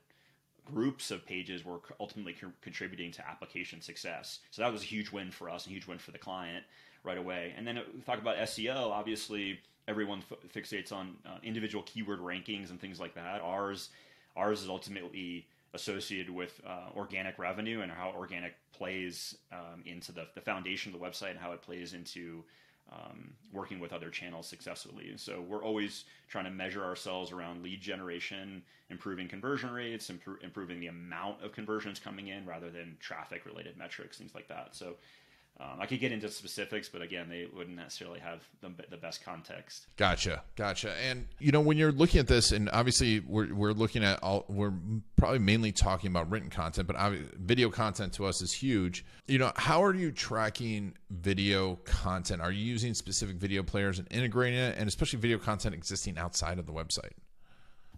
groups 0.63 1.09
of 1.09 1.25
pages 1.25 1.65
were 1.65 1.79
ultimately 1.99 2.33
co- 2.33 2.51
contributing 2.61 3.11
to 3.13 3.27
application 3.27 3.81
success. 3.81 4.41
So 4.51 4.61
that 4.61 4.71
was 4.71 4.83
a 4.83 4.85
huge 4.85 5.11
win 5.11 5.31
for 5.31 5.49
us, 5.49 5.65
a 5.65 5.69
huge 5.69 5.87
win 5.87 5.97
for 5.97 6.11
the 6.11 6.19
client 6.19 6.65
right 7.03 7.17
away. 7.17 7.53
And 7.57 7.67
then 7.67 7.79
we 7.93 8.01
talk 8.01 8.19
about 8.19 8.37
SEO. 8.37 8.91
Obviously, 8.91 9.59
everyone 9.87 10.23
f- 10.29 10.37
fixates 10.53 10.91
on 10.91 11.15
uh, 11.25 11.37
individual 11.43 11.83
keyword 11.83 12.19
rankings 12.19 12.69
and 12.69 12.79
things 12.79 12.99
like 12.99 13.15
that. 13.15 13.41
Ours, 13.41 13.89
ours 14.35 14.61
is 14.61 14.69
ultimately 14.69 15.47
associated 15.73 16.29
with 16.29 16.59
uh, 16.65 16.89
organic 16.95 17.37
revenue 17.37 17.81
and 17.81 17.91
how 17.91 18.11
organic 18.15 18.55
plays 18.73 19.37
um, 19.51 19.83
into 19.85 20.11
the, 20.11 20.27
the 20.35 20.41
foundation 20.41 20.93
of 20.93 20.99
the 20.99 21.05
website 21.05 21.31
and 21.31 21.39
how 21.39 21.51
it 21.51 21.61
plays 21.61 21.93
into 21.93 22.43
um, 22.91 23.31
working 23.53 23.79
with 23.79 23.93
other 23.93 24.09
channels 24.09 24.47
successfully. 24.47 25.13
So 25.15 25.41
we're 25.47 25.63
always 25.63 26.05
trying 26.27 26.45
to 26.45 26.51
measure 26.51 26.83
ourselves 26.83 27.31
around 27.31 27.61
lead 27.61 27.81
generation, 27.81 28.63
improving 28.89 29.27
conversion 29.27 29.71
rates, 29.71 30.09
imp- 30.09 30.41
improving 30.43 30.79
the 30.79 30.87
amount 30.87 31.43
of 31.43 31.51
conversions 31.51 31.99
coming 31.99 32.29
in 32.29 32.45
rather 32.45 32.71
than 32.71 32.97
traffic 32.99 33.45
related 33.45 33.77
metrics, 33.77 34.17
things 34.17 34.33
like 34.33 34.47
that. 34.47 34.69
So 34.71 34.95
um, 35.61 35.77
I 35.77 35.87
could 35.87 35.99
get 35.99 36.13
into 36.13 36.29
specifics, 36.29 36.87
but 36.87 37.01
again, 37.01 37.27
they 37.27 37.45
wouldn't 37.53 37.75
necessarily 37.75 38.21
have 38.21 38.41
the, 38.61 38.71
the, 38.89 38.95
best 38.95 39.25
context. 39.25 39.87
Gotcha, 39.97 40.41
gotcha. 40.55 40.95
And 41.05 41.27
you 41.37 41.51
know, 41.51 41.59
when 41.59 41.77
you're 41.77 41.91
looking 41.91 42.21
at 42.21 42.27
this, 42.27 42.53
and 42.53 42.69
obviously 42.71 43.19
we're 43.19 43.53
we're 43.53 43.73
looking 43.73 44.01
at 44.01 44.23
all, 44.23 44.45
we're 44.47 44.71
probably 45.17 45.39
mainly 45.39 45.73
talking 45.73 46.11
about 46.11 46.29
written 46.29 46.49
content, 46.49 46.87
but 46.87 46.95
video 47.37 47.69
content 47.69 48.13
to 48.13 48.25
us 48.25 48.41
is 48.41 48.53
huge. 48.53 49.03
You 49.27 49.37
know, 49.37 49.51
how 49.57 49.83
are 49.83 49.93
you 49.93 50.13
tracking 50.13 50.93
video 51.09 51.75
content? 51.83 52.41
Are 52.41 52.53
you 52.53 52.63
using 52.63 52.93
specific 52.93 53.35
video 53.35 53.61
players 53.61 53.99
and 53.99 54.07
integrating 54.11 54.59
it, 54.59 54.77
and 54.77 54.87
especially 54.87 55.19
video 55.19 55.39
content 55.39 55.75
existing 55.75 56.17
outside 56.17 56.57
of 56.57 56.67
the 56.67 56.73
website? 56.73 57.11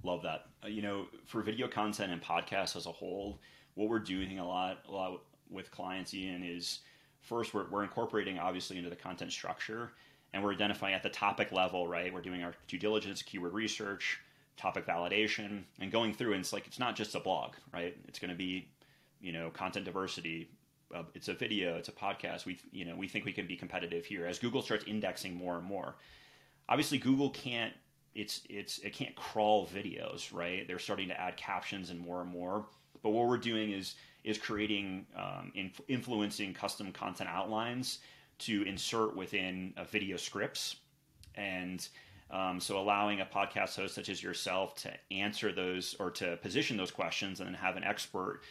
Love 0.02 0.24
that. 0.24 0.46
Uh, 0.64 0.68
you 0.68 0.82
know, 0.82 1.06
for 1.28 1.44
video 1.44 1.68
content 1.68 2.12
and 2.12 2.24
podcasts 2.24 2.76
as 2.76 2.88
a 2.88 2.92
whole, 2.92 3.40
what 3.76 3.88
we're 3.88 4.00
doing 4.00 4.40
a 4.40 4.48
lot, 4.48 4.80
a 4.90 4.92
lot 4.92 5.22
with 5.52 5.70
clients, 5.70 6.12
Ian, 6.16 6.44
is 6.44 6.80
first 7.22 7.54
we're, 7.54 7.70
we're 7.70 7.84
incorporating 7.84 8.40
obviously 8.40 8.78
into 8.78 8.90
the 8.90 8.96
content 8.96 9.32
structure 9.32 9.92
and 10.34 10.44
we're 10.44 10.54
identifying 10.54 10.94
at 10.94 11.04
the 11.04 11.10
topic 11.10 11.52
level 11.52 11.88
right? 11.88 12.14
We're 12.14 12.22
doing 12.22 12.44
our 12.44 12.54
due 12.68 12.78
diligence 12.78 13.22
keyword 13.22 13.54
research 13.54 14.20
topic 14.58 14.86
validation 14.86 15.64
and 15.80 15.92
going 15.92 16.14
through 16.14 16.34
and 16.34 16.42
it's 16.42 16.54
like 16.54 16.68
it's 16.68 16.80
not 16.80 16.96
just 16.96 17.16
a 17.16 17.20
blog 17.20 17.54
right? 17.74 17.96
It's 18.08 18.20
going 18.20 18.32
to 18.32 18.38
be 18.38 18.68
you 19.20 19.32
know 19.32 19.50
content 19.52 19.86
diversity 19.86 20.50
uh, 20.94 21.04
it's 21.14 21.30
a 21.30 21.34
video 21.34 21.78
it's 21.78 21.90
a 21.90 21.94
podcast. 21.94 22.46
We 22.46 22.60
you 22.72 22.86
know 22.86 22.96
we 22.96 23.08
think 23.08 23.26
we 23.26 23.32
can 23.32 23.48
be 23.48 23.56
competitive 23.56 24.06
here. 24.06 24.26
As 24.26 24.40
google 24.40 24.62
starts 24.62 24.86
indexing 24.86 25.36
more 25.36 25.58
and 25.58 25.66
more 25.66 25.96
obviously 26.70 26.98
google 26.98 27.30
can't 27.30 27.74
it's 28.14 28.42
it's 28.50 28.80
it 28.80 28.94
can't 28.94 29.16
crawl 29.16 29.68
videos 29.68 30.34
right? 30.34 30.68
They're 30.68 30.80
starting 30.80 31.08
to 31.10 31.20
add 31.20 31.38
captions 31.38 31.90
and 31.90 32.00
more 32.00 32.22
and 32.22 32.30
more 32.30 32.66
but 33.02 33.10
what 33.10 33.28
we're 33.28 33.38
doing 33.38 33.72
is 33.72 33.96
is 34.24 34.38
creating 34.38 35.06
um, 35.16 35.52
inf- 35.56 35.82
influencing 35.88 36.54
custom 36.54 36.92
content 36.92 37.30
outlines 37.30 38.00
to 38.38 38.64
insert 38.64 39.16
within 39.16 39.74
uh, 39.78 39.84
video 39.84 40.16
scripts. 40.16 40.76
And 41.36 41.88
um, 42.30 42.60
so 42.60 42.78
allowing 42.78 43.22
a 43.22 43.26
podcast 43.26 43.76
host 43.76 43.96
such 43.96 44.10
as 44.10 44.22
yourself 44.22 44.76
to 44.76 44.92
answer 45.10 45.52
those 45.52 45.96
or 46.00 46.12
to 46.12 46.38
position 46.38 46.78
those 46.78 46.92
questions 46.92 47.40
and 47.40 47.48
then 47.48 47.56
have 47.56 47.78
an 47.78 47.84
expert 47.84 48.42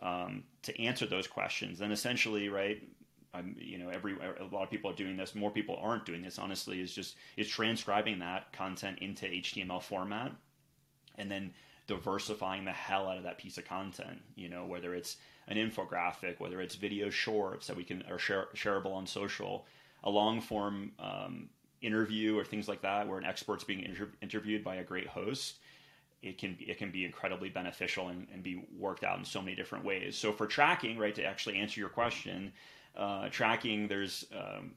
um, 0.00 0.44
to 0.62 0.80
answer 0.80 1.06
those 1.06 1.26
questions. 1.26 1.78
Then 1.78 1.92
essentially 1.92 2.48
right 2.48 2.82
you 3.56 3.78
know 3.78 3.88
every 3.90 4.14
a 4.14 4.54
lot 4.54 4.64
of 4.64 4.70
people 4.70 4.90
are 4.90 4.94
doing 4.94 5.16
this. 5.16 5.34
More 5.34 5.50
people 5.50 5.78
aren't 5.80 6.06
doing 6.06 6.22
this 6.22 6.38
honestly. 6.38 6.80
Is 6.80 6.92
just 6.92 7.16
is 7.36 7.48
transcribing 7.48 8.18
that 8.20 8.52
content 8.52 8.98
into 9.00 9.26
html 9.26 9.82
format. 9.82 10.32
And 11.16 11.30
then 11.30 11.52
diversifying 11.88 12.64
the 12.64 12.72
hell 12.72 13.08
out 13.08 13.16
of 13.16 13.24
that 13.24 13.38
piece 13.38 13.58
of 13.58 13.64
content. 13.64 14.20
You 14.36 14.48
know, 14.48 14.64
whether 14.64 14.94
it's 14.94 15.16
an 15.48 15.56
infographic, 15.56 16.38
whether 16.38 16.60
it's 16.60 16.76
video 16.76 17.10
shorts 17.10 17.66
that 17.66 17.76
we 17.76 17.82
can 17.82 18.04
are 18.08 18.18
share, 18.18 18.46
shareable 18.54 18.94
on 18.94 19.06
social, 19.06 19.66
a 20.04 20.10
long 20.10 20.40
form 20.40 20.92
um, 21.00 21.48
interview 21.82 22.38
or 22.38 22.44
things 22.44 22.68
like 22.68 22.82
that, 22.82 23.08
where 23.08 23.18
an 23.18 23.24
expert's 23.24 23.64
being 23.64 23.82
inter- 23.82 24.12
interviewed 24.22 24.62
by 24.62 24.76
a 24.76 24.84
great 24.84 25.08
host. 25.08 25.58
It 26.22 26.38
can 26.38 26.56
it 26.60 26.78
can 26.78 26.90
be 26.90 27.04
incredibly 27.04 27.48
beneficial 27.48 28.08
and, 28.08 28.26
and, 28.32 28.42
be 28.42 28.66
worked 28.76 29.04
out 29.04 29.18
in 29.18 29.24
so 29.24 29.40
many 29.40 29.54
different 29.56 29.84
ways. 29.84 30.16
So 30.16 30.32
for 30.32 30.46
tracking, 30.46 30.98
right, 30.98 31.14
to 31.14 31.24
actually 31.24 31.56
answer 31.56 31.78
your 31.80 31.88
question, 31.88 32.52
uh, 32.96 33.28
tracking 33.28 33.86
there's 33.86 34.26
um, 34.32 34.72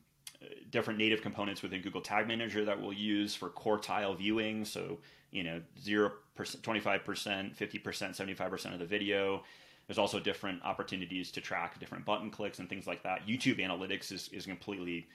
different 0.69 1.00
native 1.00 1.21
components 1.21 1.63
within 1.63 1.82
Google 1.82 2.02
Tag 2.02 2.28
Manager 2.28 2.63
that 2.65 2.80
we'll 2.80 2.93
use 2.93 3.36
for 3.36 3.50
quartile 3.50 4.15
viewing. 4.17 4.65
So 4.65 5.00
you 5.32 5.44
know, 5.44 5.62
zero 5.80 6.12
percent, 6.36 6.63
twenty 6.63 6.80
five 6.80 7.04
percent, 7.04 7.56
fifty 7.56 7.80
percent, 7.80 8.15
seventy 8.15 8.34
five 8.34 8.50
percent 8.50 8.74
of 8.74 8.80
the 8.80 8.86
video. 8.86 9.44
There's 9.88 9.98
also 9.98 10.20
different 10.20 10.63
opportunities 10.63 11.32
to 11.32 11.41
track 11.41 11.80
different 11.80 12.06
button 12.06 12.30
clicks 12.30 12.60
and 12.60 12.70
things 12.70 12.88
like 12.88 13.04
that. 13.04 13.28
YouTube 13.28 13.60
Analytics 13.60 14.12
is 14.12 14.30
is 14.30 14.46
completely 14.46 15.08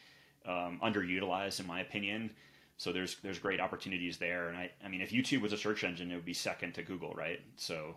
um, 0.46 0.80
underutilized 0.82 1.60
in 1.60 1.66
my 1.66 1.80
opinion. 1.80 2.30
So 2.76 2.92
there's 2.92 3.16
there's 3.22 3.38
great 3.38 3.60
opportunities 3.60 4.18
there. 4.18 4.48
And 4.48 4.56
I 4.56 4.70
I 4.84 4.88
mean, 4.88 5.00
if 5.00 5.10
YouTube 5.10 5.40
was 5.40 5.52
a 5.52 5.56
search 5.56 5.84
engine, 5.84 6.10
it 6.10 6.14
would 6.14 6.24
be 6.24 6.34
second 6.34 6.74
to 6.74 6.82
Google, 6.82 7.14
right? 7.14 7.40
So 7.56 7.96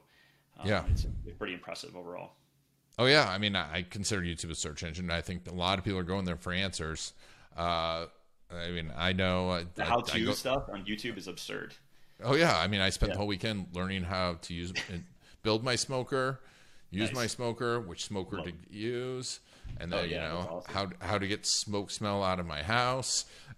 um, 0.60 0.68
yeah, 0.68 0.84
it's, 0.90 1.06
it's 1.26 1.38
pretty 1.38 1.54
impressive 1.54 1.96
overall. 1.96 2.34
Oh 2.98 3.06
yeah, 3.06 3.30
I 3.30 3.38
mean, 3.38 3.56
I 3.56 3.86
consider 3.90 4.22
YouTube 4.22 4.52
a 4.52 4.56
search 4.56 4.84
engine. 4.84 5.10
I 5.10 5.22
think 5.22 5.50
a 5.50 5.54
lot 5.54 5.80
of 5.80 5.86
people 5.86 6.00
are 6.00 6.04
going 6.04 6.26
there 6.26 6.36
for 6.36 6.52
answers. 6.52 7.14
Uh, 7.56 8.08
I 8.52 8.70
mean, 8.72 8.92
I 8.96 9.14
know 9.14 9.64
the 9.76 9.86
how-to 9.86 10.34
stuff 10.34 10.64
on 10.72 10.84
YouTube 10.86 11.18
is 11.18 11.28
absurd. 11.28 11.76
Oh 12.24 12.36
yeah, 12.36 12.58
I 12.58 12.68
mean, 12.68 12.82
I 12.82 12.90
spent 12.90 13.10
yeah. 13.10 13.14
the 13.14 13.18
whole 13.20 13.28
weekend 13.28 13.68
learning 13.74 14.04
how 14.04 14.36
to 14.42 14.54
use 14.54 14.74
and 14.92 15.04
build 15.44 15.64
my 15.64 15.76
smoker, 15.76 16.40
use 16.92 17.10
nice. 17.10 17.16
my 17.16 17.28
smoker, 17.28 17.80
which 17.80 18.04
smoker 18.06 18.38
Love. 18.38 18.48
to 18.48 18.54
use. 18.70 19.40
and 19.80 19.92
then 19.92 20.00
Oh, 20.00 20.04
yeah, 20.04 20.10
you 20.10 20.34
know 20.34 20.48
awesome. 20.68 20.74
how 21.00 21.08
how 21.08 21.18
to 21.18 21.28
get 21.28 21.46
smoke 21.46 21.92
smell 21.92 22.24
out 22.24 22.40
of 22.40 22.46
my 22.46 22.62
house. 22.64 23.26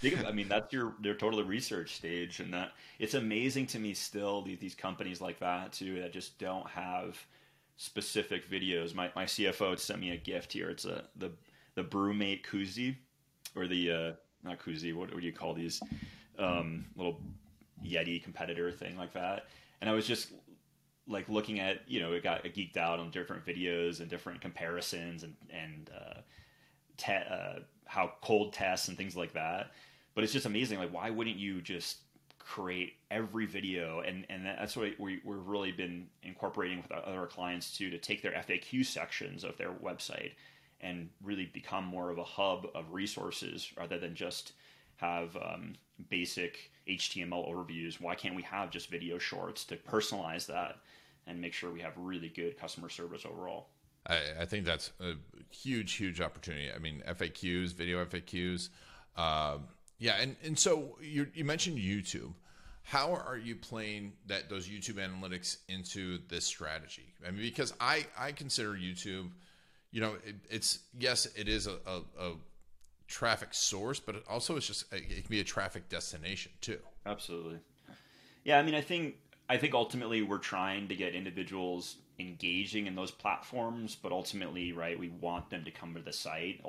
Think 0.00 0.18
of- 0.20 0.26
I 0.26 0.32
mean, 0.32 0.48
that's 0.48 0.72
your 0.72 0.94
their 1.00 1.14
total 1.14 1.42
research 1.44 1.94
stage, 1.96 2.40
and 2.40 2.52
that 2.54 2.72
it's 2.98 3.14
amazing 3.14 3.66
to 3.68 3.78
me 3.78 3.94
still 3.94 4.42
these, 4.42 4.58
these 4.58 4.74
companies 4.74 5.20
like 5.20 5.38
that 5.40 5.72
too 5.72 6.00
that 6.00 6.12
just 6.12 6.38
don't 6.38 6.68
have 6.70 7.16
specific 7.76 8.50
videos. 8.50 8.94
My 8.94 9.10
my 9.14 9.24
CFO 9.24 9.78
sent 9.78 10.00
me 10.00 10.10
a 10.10 10.16
gift 10.16 10.52
here. 10.52 10.70
It's 10.70 10.84
a 10.84 11.04
the 11.16 11.32
the 11.74 11.84
BrüMate 11.84 12.44
koozie 12.44 12.96
or 13.56 13.66
the 13.66 13.90
uh, 13.90 14.12
not 14.42 14.58
koozie. 14.60 14.94
What, 14.94 15.12
what 15.12 15.20
do 15.20 15.26
you 15.26 15.32
call 15.32 15.54
these 15.54 15.80
um, 16.40 16.86
little 16.96 17.20
Yeti 17.84 18.22
competitor 18.22 18.72
thing 18.72 18.96
like 18.96 19.12
that? 19.14 19.46
And 19.80 19.88
I 19.88 19.92
was 19.92 20.06
just 20.06 20.32
like 21.08 21.28
looking 21.28 21.60
at 21.60 21.80
you 21.88 22.00
know 22.00 22.12
it 22.12 22.22
got 22.22 22.44
geeked 22.44 22.76
out 22.76 23.00
on 23.00 23.10
different 23.10 23.44
videos 23.44 24.00
and 24.00 24.08
different 24.08 24.40
comparisons 24.40 25.22
and 25.24 25.34
and 25.50 25.90
uh, 25.94 26.20
te- 26.96 27.12
uh, 27.12 27.60
how 27.86 28.12
cold 28.22 28.52
tests 28.52 28.88
and 28.88 28.96
things 28.96 29.16
like 29.16 29.32
that. 29.32 29.72
But 30.14 30.24
it's 30.24 30.32
just 30.32 30.46
amazing. 30.46 30.78
Like, 30.78 30.92
why 30.92 31.10
wouldn't 31.10 31.36
you 31.36 31.60
just 31.60 31.98
create 32.38 32.94
every 33.10 33.46
video? 33.46 34.00
And 34.00 34.26
and 34.30 34.44
that's 34.44 34.76
what 34.76 34.98
we 34.98 35.20
we've 35.24 35.46
really 35.46 35.72
been 35.72 36.06
incorporating 36.22 36.82
with 36.82 36.92
our 36.92 37.04
other 37.06 37.26
clients 37.26 37.76
too 37.76 37.90
to 37.90 37.98
take 37.98 38.22
their 38.22 38.32
FAQ 38.32 38.84
sections 38.86 39.44
of 39.44 39.56
their 39.56 39.70
website 39.70 40.32
and 40.80 41.10
really 41.22 41.46
become 41.46 41.84
more 41.84 42.10
of 42.10 42.18
a 42.18 42.24
hub 42.24 42.66
of 42.74 42.92
resources 42.92 43.70
rather 43.76 43.98
than 43.98 44.14
just 44.14 44.52
have 45.00 45.36
um, 45.36 45.74
basic 46.08 46.70
HTML 46.88 47.48
overviews. 47.48 48.00
Why 48.00 48.14
can't 48.14 48.34
we 48.34 48.42
have 48.42 48.70
just 48.70 48.90
video 48.90 49.18
shorts 49.18 49.64
to 49.64 49.76
personalize 49.76 50.46
that 50.46 50.76
and 51.26 51.40
make 51.40 51.52
sure 51.52 51.70
we 51.70 51.80
have 51.80 51.92
really 51.96 52.28
good 52.28 52.58
customer 52.58 52.88
service 52.88 53.24
overall? 53.24 53.68
I, 54.06 54.18
I 54.40 54.44
think 54.44 54.64
that's 54.64 54.92
a 55.00 55.14
huge, 55.50 55.92
huge 55.94 56.20
opportunity. 56.20 56.70
I 56.74 56.78
mean, 56.78 57.02
FAQs, 57.08 57.72
video 57.72 58.04
FAQs. 58.04 58.68
Um, 59.16 59.64
yeah, 59.98 60.16
and, 60.20 60.36
and 60.42 60.58
so 60.58 60.96
you, 61.02 61.26
you 61.34 61.44
mentioned 61.44 61.78
YouTube. 61.78 62.32
How 62.82 63.14
are 63.14 63.36
you 63.36 63.54
playing 63.54 64.14
that 64.26 64.48
those 64.48 64.68
YouTube 64.68 64.94
analytics 64.94 65.58
into 65.68 66.18
this 66.28 66.44
strategy? 66.44 67.14
I 67.26 67.30
mean, 67.30 67.42
because 67.42 67.74
I, 67.78 68.06
I 68.18 68.32
consider 68.32 68.70
YouTube, 68.70 69.30
you 69.92 70.00
know, 70.00 70.14
it, 70.26 70.36
it's 70.48 70.80
yes, 70.98 71.26
it 71.36 71.48
is 71.48 71.66
a, 71.66 71.76
a, 71.86 72.00
a 72.18 72.32
traffic 73.10 73.48
source, 73.52 74.00
but 74.00 74.14
it 74.14 74.24
also 74.28 74.56
it's 74.56 74.66
just 74.66 74.90
it 74.92 75.08
can 75.08 75.24
be 75.28 75.40
a 75.40 75.44
traffic 75.44 75.88
destination 75.88 76.52
too. 76.60 76.78
Absolutely. 77.04 77.58
Yeah, 78.44 78.58
I 78.58 78.62
mean, 78.62 78.74
I 78.74 78.80
think 78.80 79.16
I 79.48 79.56
think 79.56 79.74
ultimately 79.74 80.22
we're 80.22 80.38
trying 80.38 80.88
to 80.88 80.94
get 80.94 81.14
individuals 81.14 81.96
engaging 82.18 82.86
in 82.86 82.94
those 82.94 83.10
platforms, 83.10 83.96
but 84.00 84.12
ultimately, 84.12 84.72
right, 84.72 84.98
we 84.98 85.08
want 85.08 85.50
them 85.50 85.64
to 85.64 85.70
come 85.70 85.94
to 85.94 86.00
the 86.00 86.12
site 86.12 86.62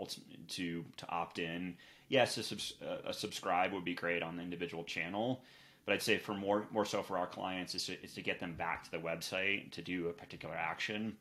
to 0.49 0.83
to 0.97 1.09
opt 1.09 1.39
in. 1.39 1.77
Yes, 2.09 2.37
a, 2.37 2.43
subs, 2.43 2.73
a 3.05 3.13
subscribe 3.13 3.71
would 3.71 3.85
be 3.85 3.93
great 3.93 4.21
on 4.21 4.35
the 4.35 4.43
individual 4.43 4.83
channel, 4.83 5.43
but 5.85 5.93
I'd 5.93 6.01
say 6.01 6.17
for 6.17 6.33
more 6.33 6.65
more 6.71 6.85
so 6.85 7.03
for 7.03 7.17
our 7.17 7.27
clients 7.27 7.75
is 7.75 7.85
to, 7.85 8.03
is 8.03 8.13
to 8.15 8.21
get 8.21 8.39
them 8.39 8.55
back 8.55 8.83
to 8.83 8.91
the 8.91 8.97
website 8.97 9.71
to 9.71 9.81
do 9.81 10.09
a 10.09 10.13
particular 10.13 10.55
action. 10.55 11.15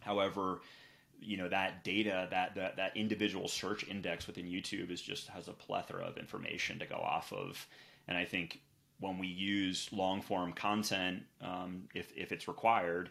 However, 0.00 0.60
you 1.20 1.36
know 1.36 1.48
that 1.48 1.84
data 1.84 2.28
that, 2.30 2.54
that 2.54 2.76
that 2.76 2.96
individual 2.96 3.48
search 3.48 3.86
index 3.88 4.26
within 4.26 4.46
youtube 4.46 4.90
is 4.90 5.00
just 5.00 5.28
has 5.28 5.48
a 5.48 5.52
plethora 5.52 6.04
of 6.04 6.16
information 6.16 6.78
to 6.78 6.86
go 6.86 6.96
off 6.96 7.32
of. 7.32 7.66
And 8.08 8.16
i 8.16 8.24
think 8.24 8.60
when 9.00 9.18
we 9.18 9.26
use 9.26 9.88
long 9.92 10.22
form 10.22 10.52
content 10.52 11.22
um, 11.40 11.84
if, 11.94 12.12
if 12.16 12.32
it's 12.32 12.48
required 12.48 13.10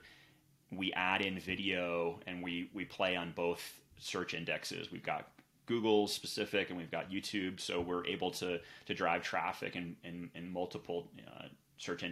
we 0.72 0.92
add 0.94 1.22
in 1.22 1.40
video 1.40 2.20
and 2.28 2.44
we 2.44 2.70
we 2.74 2.86
play 2.86 3.16
on 3.16 3.32
both 3.36 3.82
search 3.98 4.34
indexes. 4.34 4.92
We've 4.92 5.04
got 5.04 5.30
google 5.66 6.08
specific 6.08 6.70
and 6.70 6.78
we've 6.78 6.92
got 6.92 7.10
youtube 7.10 7.60
so 7.60 7.82
we're 7.82 8.06
able 8.06 8.30
to 8.30 8.60
to 8.86 8.94
drive 8.94 9.24
traffic 9.24 9.76
in 9.76 9.96
in, 10.04 10.30
in 10.36 10.52
multiple 10.52 11.10
uh, 11.28 11.46
search 11.78 12.04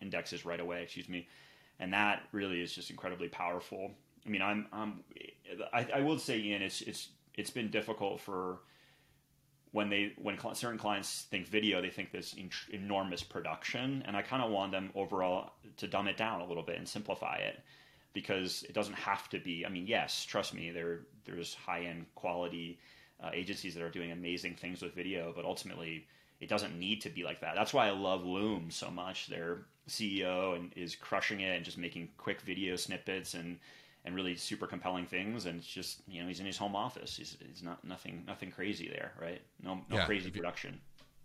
indexes 0.00 0.44
right 0.44 0.60
away 0.60 0.82
excuse 0.82 1.08
me. 1.08 1.26
And 1.80 1.92
that 1.92 2.24
really 2.32 2.60
is 2.60 2.74
just 2.74 2.90
incredibly 2.90 3.28
powerful 3.28 3.92
I 4.26 4.28
mean, 4.28 4.42
I'm, 4.42 4.66
I'm 4.72 5.00
I, 5.72 5.86
I 5.96 6.00
will 6.00 6.18
say, 6.18 6.38
Ian, 6.38 6.62
it's 6.62 6.80
it's 6.82 7.08
it's 7.34 7.50
been 7.50 7.70
difficult 7.70 8.20
for 8.20 8.58
when 9.72 9.90
they 9.90 10.12
when 10.16 10.38
cl- 10.38 10.54
certain 10.54 10.78
clients 10.78 11.26
think 11.30 11.46
video, 11.46 11.80
they 11.80 11.90
think 11.90 12.10
this 12.10 12.34
en- 12.38 12.50
enormous 12.70 13.22
production, 13.22 14.02
and 14.06 14.16
I 14.16 14.22
kind 14.22 14.42
of 14.42 14.50
want 14.50 14.72
them 14.72 14.90
overall 14.94 15.52
to 15.76 15.86
dumb 15.86 16.08
it 16.08 16.16
down 16.16 16.40
a 16.40 16.46
little 16.46 16.62
bit 16.62 16.76
and 16.76 16.88
simplify 16.88 17.36
it 17.36 17.60
because 18.12 18.64
it 18.64 18.74
doesn't 18.74 18.94
have 18.94 19.28
to 19.30 19.38
be. 19.38 19.64
I 19.64 19.68
mean, 19.68 19.86
yes, 19.86 20.24
trust 20.24 20.54
me, 20.54 20.70
there 20.70 21.00
there's 21.24 21.54
high 21.54 21.82
end 21.82 22.06
quality 22.14 22.78
uh, 23.22 23.30
agencies 23.32 23.74
that 23.74 23.82
are 23.82 23.90
doing 23.90 24.12
amazing 24.12 24.54
things 24.54 24.82
with 24.82 24.94
video, 24.94 25.32
but 25.34 25.44
ultimately 25.44 26.06
it 26.40 26.48
doesn't 26.48 26.78
need 26.78 27.00
to 27.02 27.10
be 27.10 27.24
like 27.24 27.40
that. 27.40 27.54
That's 27.54 27.74
why 27.74 27.88
I 27.88 27.90
love 27.90 28.24
Loom 28.24 28.70
so 28.70 28.90
much. 28.90 29.26
Their 29.26 29.66
CEO 29.88 30.54
and 30.56 30.72
is 30.76 30.94
crushing 30.94 31.40
it 31.40 31.56
and 31.56 31.64
just 31.64 31.78
making 31.78 32.10
quick 32.16 32.40
video 32.42 32.76
snippets 32.76 33.34
and 33.34 33.58
and 34.04 34.14
really 34.14 34.36
super 34.36 34.66
compelling 34.66 35.06
things. 35.06 35.46
And 35.46 35.58
it's 35.58 35.66
just 35.66 36.00
you 36.08 36.22
know 36.22 36.28
he's 36.28 36.40
in 36.40 36.46
his 36.46 36.56
home 36.56 36.74
office. 36.76 37.16
He's, 37.16 37.36
he's 37.46 37.62
not 37.62 37.82
nothing 37.84 38.24
nothing 38.26 38.50
crazy 38.50 38.88
there, 38.88 39.12
right? 39.20 39.40
No 39.62 39.80
no 39.88 39.96
Yeah, 39.96 40.06
crazy 40.06 40.28
if 40.28 40.36
you- 40.36 40.42
production. 40.42 40.80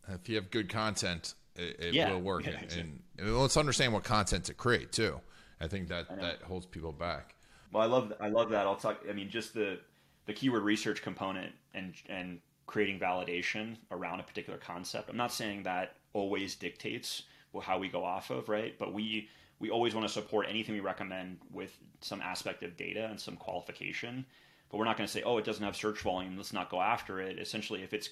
If 0.10 0.28
you 0.28 0.36
have 0.36 0.52
good 0.52 0.68
content, 0.68 1.34
it, 1.56 1.80
it 1.80 1.94
Yeah, 1.94 2.12
will 2.12 2.20
work. 2.20 2.44
yeah, 2.44 2.50
and, 2.52 2.64
exactly. 2.64 2.82
and, 2.82 3.28
and 3.30 3.38
let's 3.38 3.56
understand 3.56 3.94
what 3.94 4.04
content 4.04 4.44
to 4.46 4.54
create 4.54 4.92
too. 4.92 5.22
I 5.62 5.68
think 5.68 5.88
that 5.88 6.10
that 6.20 6.42
holds 6.42 6.66
people 6.66 6.92
back. 6.92 7.36
Well, 7.72 7.82
I 7.84 7.86
love 7.86 8.12
I 8.20 8.28
love 8.28 8.50
that. 8.50 8.66
I'll 8.68 8.76
talk. 8.76 9.00
I 9.10 9.14
mean, 9.14 9.30
just 9.30 9.54
the 9.54 9.80
the 10.26 10.34
keyword 10.34 10.64
research 10.64 11.02
component 11.02 11.54
and 11.74 11.94
and 12.10 12.40
creating 12.66 13.00
validation 13.00 13.78
around 13.92 14.20
a 14.20 14.24
particular 14.24 14.60
concept. 14.60 15.10
I'm 15.10 15.18
not 15.18 15.32
saying 15.32 15.64
that 15.64 15.96
always 16.14 16.56
dictates 16.56 17.24
how 17.62 17.78
we 17.78 17.88
go 17.88 18.04
off 18.04 18.30
of, 18.30 18.50
right? 18.50 18.78
But 18.78 18.94
we 18.94 19.30
we 19.64 19.70
always 19.70 19.96
want 19.96 20.06
to 20.06 20.12
support 20.12 20.46
anything 20.50 20.76
we 20.76 20.82
recommend 20.82 21.38
with 21.50 21.78
some 22.02 22.20
aspect 22.20 22.64
of 22.64 22.76
data 22.76 23.06
and 23.10 23.18
some 23.18 23.38
qualification. 23.38 24.26
But 24.70 24.78
we're 24.78 24.84
not 24.84 24.98
going 24.98 25.08
to 25.08 25.12
say, 25.12 25.24
oh, 25.24 25.38
it 25.38 25.46
doesn't 25.46 25.64
have 25.64 25.74
search 25.74 26.00
volume. 26.00 26.36
Let's 26.36 26.52
not 26.52 26.70
go 26.70 26.82
after 26.82 27.22
it. 27.22 27.40
Essentially, 27.40 27.82
if 27.82 27.94
it's 27.94 28.10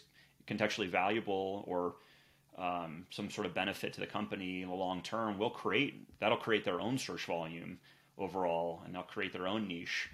contextually 0.48 0.88
valuable 0.88 1.66
or 1.68 1.96
um, 2.58 3.06
some 3.10 3.30
sort 3.30 3.48
of 3.48 3.54
benefit 3.54 3.92
to 3.92 4.00
the 4.00 4.08
company 4.08 4.62
in 4.62 4.70
the 4.70 4.74
long 4.74 5.02
term, 5.02 5.38
we'll 5.38 5.50
create 5.50 6.08
that'll 6.22 6.38
create 6.38 6.64
their 6.64 6.80
own 6.80 6.98
search 6.98 7.26
volume 7.26 7.80
overall, 8.18 8.82
and 8.86 8.96
they'll 8.96 9.04
create 9.04 9.34
their 9.34 9.48
own 9.48 9.68
niche. 9.68 10.10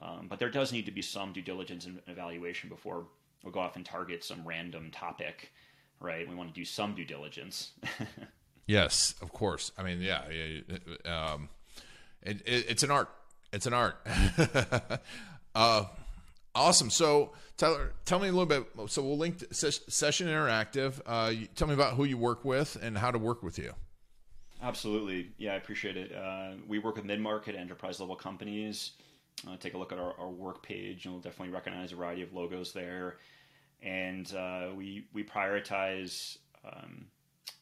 Um, 0.00 0.26
but 0.26 0.38
there 0.38 0.48
does 0.48 0.72
need 0.72 0.86
to 0.86 0.90
be 0.90 1.02
some 1.02 1.34
due 1.34 1.42
diligence 1.42 1.84
and 1.84 2.00
evaluation 2.06 2.70
before 2.70 3.04
we'll 3.44 3.52
go 3.52 3.60
off 3.60 3.76
and 3.76 3.84
target 3.84 4.24
some 4.24 4.40
random 4.42 4.90
topic, 4.90 5.52
right? 6.00 6.26
We 6.26 6.34
want 6.34 6.48
to 6.48 6.58
do 6.58 6.64
some 6.64 6.94
due 6.94 7.04
diligence. 7.04 7.72
Yes, 8.68 9.14
of 9.22 9.32
course. 9.32 9.72
I 9.78 9.82
mean, 9.82 10.02
yeah, 10.02 10.22
yeah 10.30 11.32
um, 11.32 11.48
it, 12.22 12.42
it, 12.46 12.66
it's 12.68 12.82
an 12.82 12.90
art. 12.90 13.08
It's 13.50 13.66
an 13.66 13.72
art. 13.72 13.96
uh, 15.54 15.84
awesome. 16.54 16.90
So, 16.90 17.32
Tyler, 17.56 17.94
tell 18.04 18.20
me 18.20 18.28
a 18.28 18.32
little 18.32 18.44
bit. 18.44 18.66
So, 18.90 19.02
we'll 19.02 19.16
link 19.16 19.42
Session 19.52 20.28
Interactive. 20.28 21.00
Uh, 21.06 21.30
you, 21.30 21.46
tell 21.46 21.66
me 21.66 21.72
about 21.72 21.94
who 21.94 22.04
you 22.04 22.18
work 22.18 22.44
with 22.44 22.76
and 22.82 22.98
how 22.98 23.10
to 23.10 23.18
work 23.18 23.42
with 23.42 23.58
you. 23.58 23.72
Absolutely. 24.62 25.30
Yeah, 25.38 25.54
I 25.54 25.56
appreciate 25.56 25.96
it. 25.96 26.14
Uh, 26.14 26.50
we 26.66 26.78
work 26.78 26.96
with 26.96 27.06
mid 27.06 27.20
market 27.20 27.54
enterprise 27.54 28.00
level 28.00 28.16
companies. 28.16 28.92
Uh, 29.48 29.56
take 29.56 29.72
a 29.72 29.78
look 29.78 29.92
at 29.92 29.98
our, 29.98 30.12
our 30.18 30.28
work 30.28 30.62
page, 30.62 31.06
and 31.06 31.14
you'll 31.14 31.22
definitely 31.22 31.54
recognize 31.54 31.92
a 31.92 31.96
variety 31.96 32.20
of 32.20 32.34
logos 32.34 32.74
there. 32.74 33.16
And 33.80 34.30
uh, 34.34 34.70
we, 34.76 35.06
we 35.14 35.24
prioritize 35.24 36.36
um, 36.66 37.06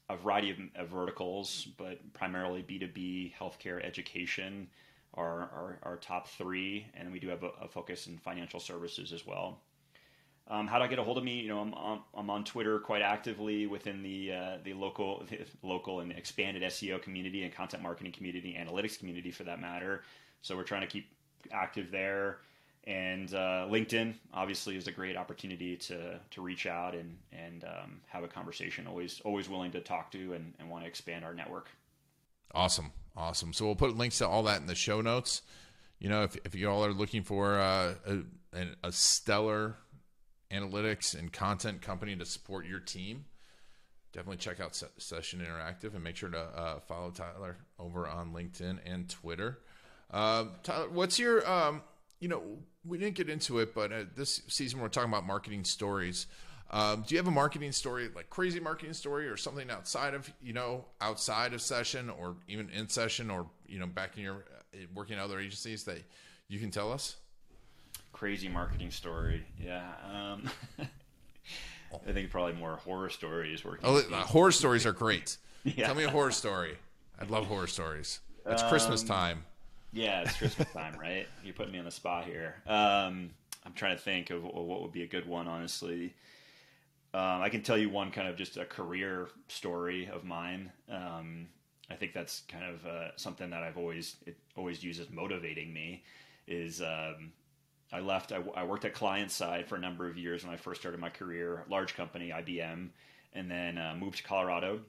a 0.09 0.17
variety 0.17 0.51
of, 0.51 0.59
of 0.77 0.89
verticals, 0.89 1.69
but 1.77 2.13
primarily 2.13 2.63
B2B, 2.63 3.33
healthcare, 3.35 3.85
education 3.85 4.69
are 5.15 5.79
our, 5.83 5.97
top 5.97 6.29
three. 6.29 6.87
And 6.95 7.11
we 7.11 7.19
do 7.19 7.29
have 7.29 7.43
a, 7.43 7.51
a 7.63 7.69
focus 7.69 8.07
in 8.07 8.19
financial 8.19 8.61
services 8.61 9.13
as 9.13 9.27
well. 9.27 9.61
Um, 10.49 10.69
how 10.69 10.79
do 10.79 10.85
I 10.85 10.87
get 10.87 11.01
a 11.01 11.03
hold 11.03 11.19
of 11.19 11.25
me? 11.25 11.41
You 11.41 11.49
know, 11.49 11.59
I'm 11.59 11.75
on, 11.75 12.01
I'm 12.15 12.31
on 12.31 12.45
Twitter 12.45 12.79
quite 12.79 13.03
actively 13.03 13.67
within 13.67 14.03
the 14.03 14.33
uh, 14.33 14.59
the 14.63 14.75
local 14.75 15.25
the 15.29 15.41
local 15.67 16.01
and 16.01 16.13
expanded 16.13 16.63
SEO 16.63 17.03
community 17.03 17.43
and 17.43 17.53
content 17.53 17.83
marketing 17.83 18.13
community, 18.13 18.57
analytics 18.57 18.97
community 18.97 19.33
for 19.33 19.43
that 19.43 19.61
matter. 19.61 20.03
So 20.43 20.55
we're 20.55 20.63
trying 20.63 20.83
to 20.83 20.87
keep 20.87 21.09
active 21.51 21.91
there. 21.91 22.39
And 22.87 23.35
uh, 23.35 23.67
LinkedIn 23.69 24.15
obviously 24.33 24.77
is 24.77 24.87
a 24.87 24.93
great 24.93 25.17
opportunity 25.17 25.77
to 25.77 26.21
to 26.31 26.41
reach 26.41 26.67
out 26.67 26.95
and 26.95 27.17
and 27.33 27.65
um, 27.65 28.01
have 28.07 28.23
a 28.23 28.29
conversation. 28.29 28.87
Always 28.87 29.21
always 29.25 29.49
willing 29.49 29.73
to 29.73 29.81
talk 29.81 30.13
to 30.13 30.35
and, 30.35 30.55
and 30.61 30.71
want 30.71 30.85
to 30.85 30.89
expand 30.89 31.25
our 31.25 31.35
network. 31.35 31.69
Awesome. 32.55 32.93
Awesome. 33.17 33.53
So, 33.53 33.65
we'll 33.65 33.77
put 33.77 33.97
links 33.97 34.19
to 34.19 34.29
all 34.29 34.43
that 34.45 34.61
in 34.61 34.67
the 34.67 34.75
show 34.75 35.01
notes. 35.01 35.43
You 35.99 36.11
know, 36.11 36.23
if, 36.23 36.37
if 36.45 36.55
you 36.55 36.71
all 36.71 36.85
are 36.85 36.93
looking 36.93 37.23
for 37.23 37.59
uh, 37.59 37.95
a, 38.07 38.67
a 38.85 38.93
stellar 38.93 39.77
analytics 40.53 41.19
and 41.19 41.33
content 41.33 41.81
company 41.83 42.15
to 42.15 42.27
support 42.27 42.67
your 42.67 42.81
team, 42.81 43.25
definitely 44.13 44.37
check 44.37 44.61
out 44.61 44.77
Se- 44.77 44.87
Session 44.99 45.41
Interactive 45.41 45.95
and 45.95 46.05
make 46.05 46.17
sure 46.17 46.29
to 46.29 46.39
uh, 46.39 46.81
follow 46.81 47.11
Tyler 47.11 47.57
over 47.79 48.07
on 48.07 48.33
LinkedIn 48.33 48.79
and 48.85 49.09
Twitter. 49.09 49.59
Uh, 50.11 50.45
Tyler, 50.63 50.89
what's 50.91 51.19
your 51.19 51.49
um, 51.51 51.83
you 52.21 52.29
know, 52.29 52.43
we 52.85 52.99
didn't 52.99 53.15
get 53.15 53.29
into 53.29 53.59
it, 53.59 53.75
but 53.75 53.93
uh, 53.93 54.05
this 54.17 54.43
season 54.49 54.81
we're 54.81 54.89
talking 54.89 55.11
about 55.11 55.27
marketing 55.27 55.65
stories. 55.65 56.27
Um, 56.71 57.05
do 57.07 57.15
you 57.15 57.19
have 57.19 57.29
a 57.29 57.33
marketing 57.33 57.73
story, 57.73 58.09
like 58.15 58.29
crazy 58.29 58.59
marketing 58.59 58.95
story, 58.95 59.29
or 59.29 59.37
something 59.37 59.71
outside 59.71 60.15
of 60.15 60.33
you 60.43 60.53
know 60.53 60.85
outside 61.01 61.53
of 61.53 61.61
session, 61.61 62.11
or 62.11 62.37
even 62.49 62.71
in 62.71 62.89
session, 62.89 63.31
or 63.31 63.47
you 63.67 63.79
know 63.79 63.87
back 63.87 64.17
in 64.17 64.25
your 64.25 64.45
uh, 64.75 64.79
working 64.95 65.17
at 65.17 65.23
other 65.23 65.39
agencies 65.39 65.85
that 65.85 66.03
you 66.49 66.59
can 66.59 66.71
tell 66.71 66.93
us? 66.93 67.17
Crazy 68.13 68.49
marketing 68.49 68.91
story, 68.91 69.45
yeah. 69.63 69.93
Um, 70.11 70.51
I 72.09 72.13
think 72.13 72.31
probably 72.31 72.55
more 72.55 72.77
horror 72.77 73.11
stories. 73.11 73.65
Working. 73.65 73.85
Oh, 73.85 73.99
uh, 73.99 74.23
horror 74.23 74.53
stories 74.53 74.87
are 74.87 74.93
great. 74.93 75.37
yeah. 75.65 75.87
Tell 75.87 75.95
me 75.95 76.05
a 76.05 76.11
horror 76.11 76.33
story. 76.33 76.77
I'd 77.21 77.31
love 77.31 77.47
horror 77.47 77.67
stories. 77.67 78.21
It's 78.45 78.63
um, 78.63 78.69
Christmas 78.69 79.03
time. 79.03 79.45
Yeah, 79.97 80.21
it's 80.21 80.37
Christmas 80.37 80.71
time, 80.73 80.95
right? 81.01 81.27
You're 81.43 81.55
putting 81.55 81.73
me 81.73 81.79
on 81.79 81.87
the 81.87 81.91
spot 81.91 82.27
here. 82.27 82.57
Um, 82.67 83.31
I'm 83.65 83.73
trying 83.75 83.97
to 83.97 84.03
think 84.03 84.29
of 84.29 84.45
what 84.45 84.83
would 84.83 84.93
be 84.93 85.03
a 85.03 85.07
good 85.07 85.27
one, 85.27 85.49
honestly. 85.49 86.15
Um, 87.15 87.41
I 87.41 87.49
can 87.49 87.63
tell 87.63 87.79
you 87.79 87.89
one 87.89 88.11
kind 88.11 88.29
of 88.29 88.37
just 88.37 88.59
a 88.59 88.67
career 88.67 89.29
story 89.49 90.11
of 90.13 90.23
mine. 90.23 90.71
Um, 90.91 91.49
I 91.91 91.95
think 91.95 92.13
that's 92.13 92.43
kind 92.47 92.65
of 92.65 92.85
uh, 92.85 93.17
something 93.17 93.49
that 93.51 93.63
I've 93.63 93.79
always 93.79 94.17
it 94.27 94.37
always 94.55 94.85
used 94.85 95.01
as 95.01 95.09
motivating 95.09 95.73
me. 95.73 96.05
Is 96.47 96.83
um, 96.83 97.33
I 97.91 98.01
left. 98.01 98.33
I, 98.33 98.43
I, 98.55 98.65
worked 98.65 98.85
at 98.85 98.93
client 98.93 99.31
side 99.31 99.67
for 99.67 99.77
a 99.77 99.81
number 99.81 100.07
of 100.07 100.19
years 100.19 100.45
when 100.45 100.53
I 100.53 100.59
first 100.59 100.81
started 100.81 101.01
my 101.01 101.09
career, 101.09 101.65
large 101.71 101.97
company 101.97 102.31
IBM, 102.37 102.91
and 103.33 103.51
then 103.51 103.79
uh, 103.79 103.97
moved 103.99 104.19
to 104.19 104.23
Colorado. 104.25 104.81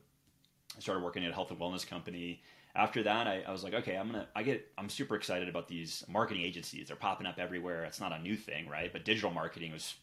I 0.75 0.81
started 0.81 1.03
working 1.03 1.23
at 1.23 1.31
a 1.31 1.33
health 1.33 1.49
and 1.49 1.59
wellness 1.59 1.87
company. 1.87 2.41
After 2.77 3.03
that, 3.03 3.27
I, 3.27 3.43
I, 3.47 3.51
was 3.51 3.63
like, 3.63 3.73
okay, 3.73 3.97
I'm 3.97 4.07
gonna. 4.07 4.27
I 4.35 4.43
get. 4.43 4.71
I'm 4.77 4.87
super 4.87 5.15
excited 5.15 5.49
about 5.49 5.67
these 5.67 6.05
marketing 6.07 6.43
agencies. 6.43 6.87
They're 6.87 6.95
popping 6.95 7.27
up 7.27 7.39
everywhere. 7.39 7.83
It's 7.83 7.99
not 7.99 8.13
a 8.13 8.19
new 8.19 8.37
thing, 8.37 8.69
right? 8.69 8.93
But 8.93 9.03
digital 9.03 9.31
marketing 9.31 9.73
was 9.73 9.95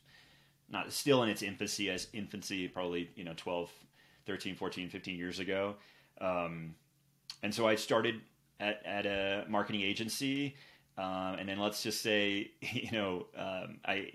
not 0.68 0.92
still 0.92 1.22
in 1.22 1.28
its 1.28 1.42
infancy 1.42 1.88
as 1.88 2.08
infancy, 2.12 2.68
probably 2.68 3.10
you 3.14 3.24
know 3.24 3.34
12, 3.37 3.70
13, 4.26 4.56
14, 4.56 4.88
15 4.90 5.16
years 5.16 5.38
ago. 5.38 5.76
Um, 6.20 6.74
and 7.42 7.54
so 7.54 7.66
I 7.66 7.76
started 7.76 8.20
at, 8.60 8.82
at 8.84 9.06
a 9.06 9.44
marketing 9.48 9.82
agency 9.82 10.56
um, 10.96 11.37
and 11.38 11.48
then 11.48 11.58
let's 11.58 11.82
just 11.82 12.02
say, 12.02 12.50
you 12.60 12.90
know, 12.92 13.26
um, 13.37 13.78
I 13.84 14.10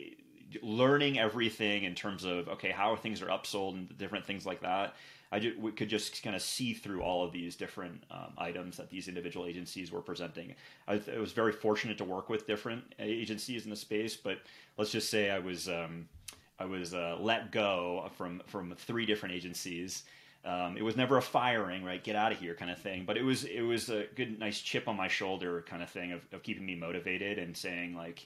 learning 0.63 1.19
everything 1.19 1.83
in 1.83 1.93
terms 1.93 2.23
of 2.23 2.47
okay, 2.49 2.71
how 2.71 2.95
things 2.95 3.21
are 3.21 3.27
upsold 3.27 3.73
and 3.73 3.97
different 3.97 4.25
things 4.25 4.45
like 4.45 4.61
that. 4.61 4.95
I 5.31 5.53
we 5.59 5.71
could 5.71 5.89
just 5.89 6.23
kind 6.23 6.35
of 6.35 6.41
see 6.41 6.73
through 6.73 7.01
all 7.01 7.23
of 7.23 7.31
these 7.31 7.55
different 7.55 8.03
um, 8.09 8.33
items 8.37 8.77
that 8.77 8.89
these 8.89 9.07
individual 9.07 9.45
agencies 9.45 9.91
were 9.91 10.01
presenting. 10.01 10.55
I, 10.87 11.01
I, 11.15 11.19
was 11.19 11.33
very 11.33 11.51
fortunate 11.51 11.97
to 11.99 12.03
work 12.03 12.29
with 12.29 12.47
different 12.47 12.83
agencies 12.97 13.63
in 13.63 13.69
the 13.69 13.75
space, 13.75 14.15
but 14.15 14.39
let's 14.77 14.91
just 14.91 15.09
say 15.09 15.29
I 15.29 15.39
was 15.39 15.69
um, 15.69 16.09
I 16.57 16.65
was 16.65 16.93
uh, 16.93 17.17
let 17.19 17.51
go 17.51 18.09
from 18.17 18.41
from 18.47 18.73
three 18.75 19.05
different 19.05 19.35
agencies 19.35 20.03
um, 20.45 20.77
it 20.77 20.83
was 20.83 20.95
never 20.95 21.17
a 21.17 21.21
firing, 21.21 21.83
right? 21.83 22.01
Get 22.01 22.15
out 22.15 22.31
of 22.31 22.39
here, 22.39 22.55
kind 22.55 22.71
of 22.71 22.77
thing. 22.77 23.03
But 23.05 23.17
it 23.17 23.23
was 23.23 23.43
it 23.43 23.61
was 23.61 23.89
a 23.89 24.05
good, 24.15 24.39
nice 24.39 24.59
chip 24.61 24.87
on 24.87 24.95
my 24.95 25.07
shoulder, 25.07 25.63
kind 25.67 25.83
of 25.83 25.89
thing 25.89 26.11
of, 26.13 26.21
of 26.31 26.43
keeping 26.43 26.65
me 26.65 26.75
motivated 26.75 27.37
and 27.37 27.55
saying 27.55 27.95
like, 27.95 28.25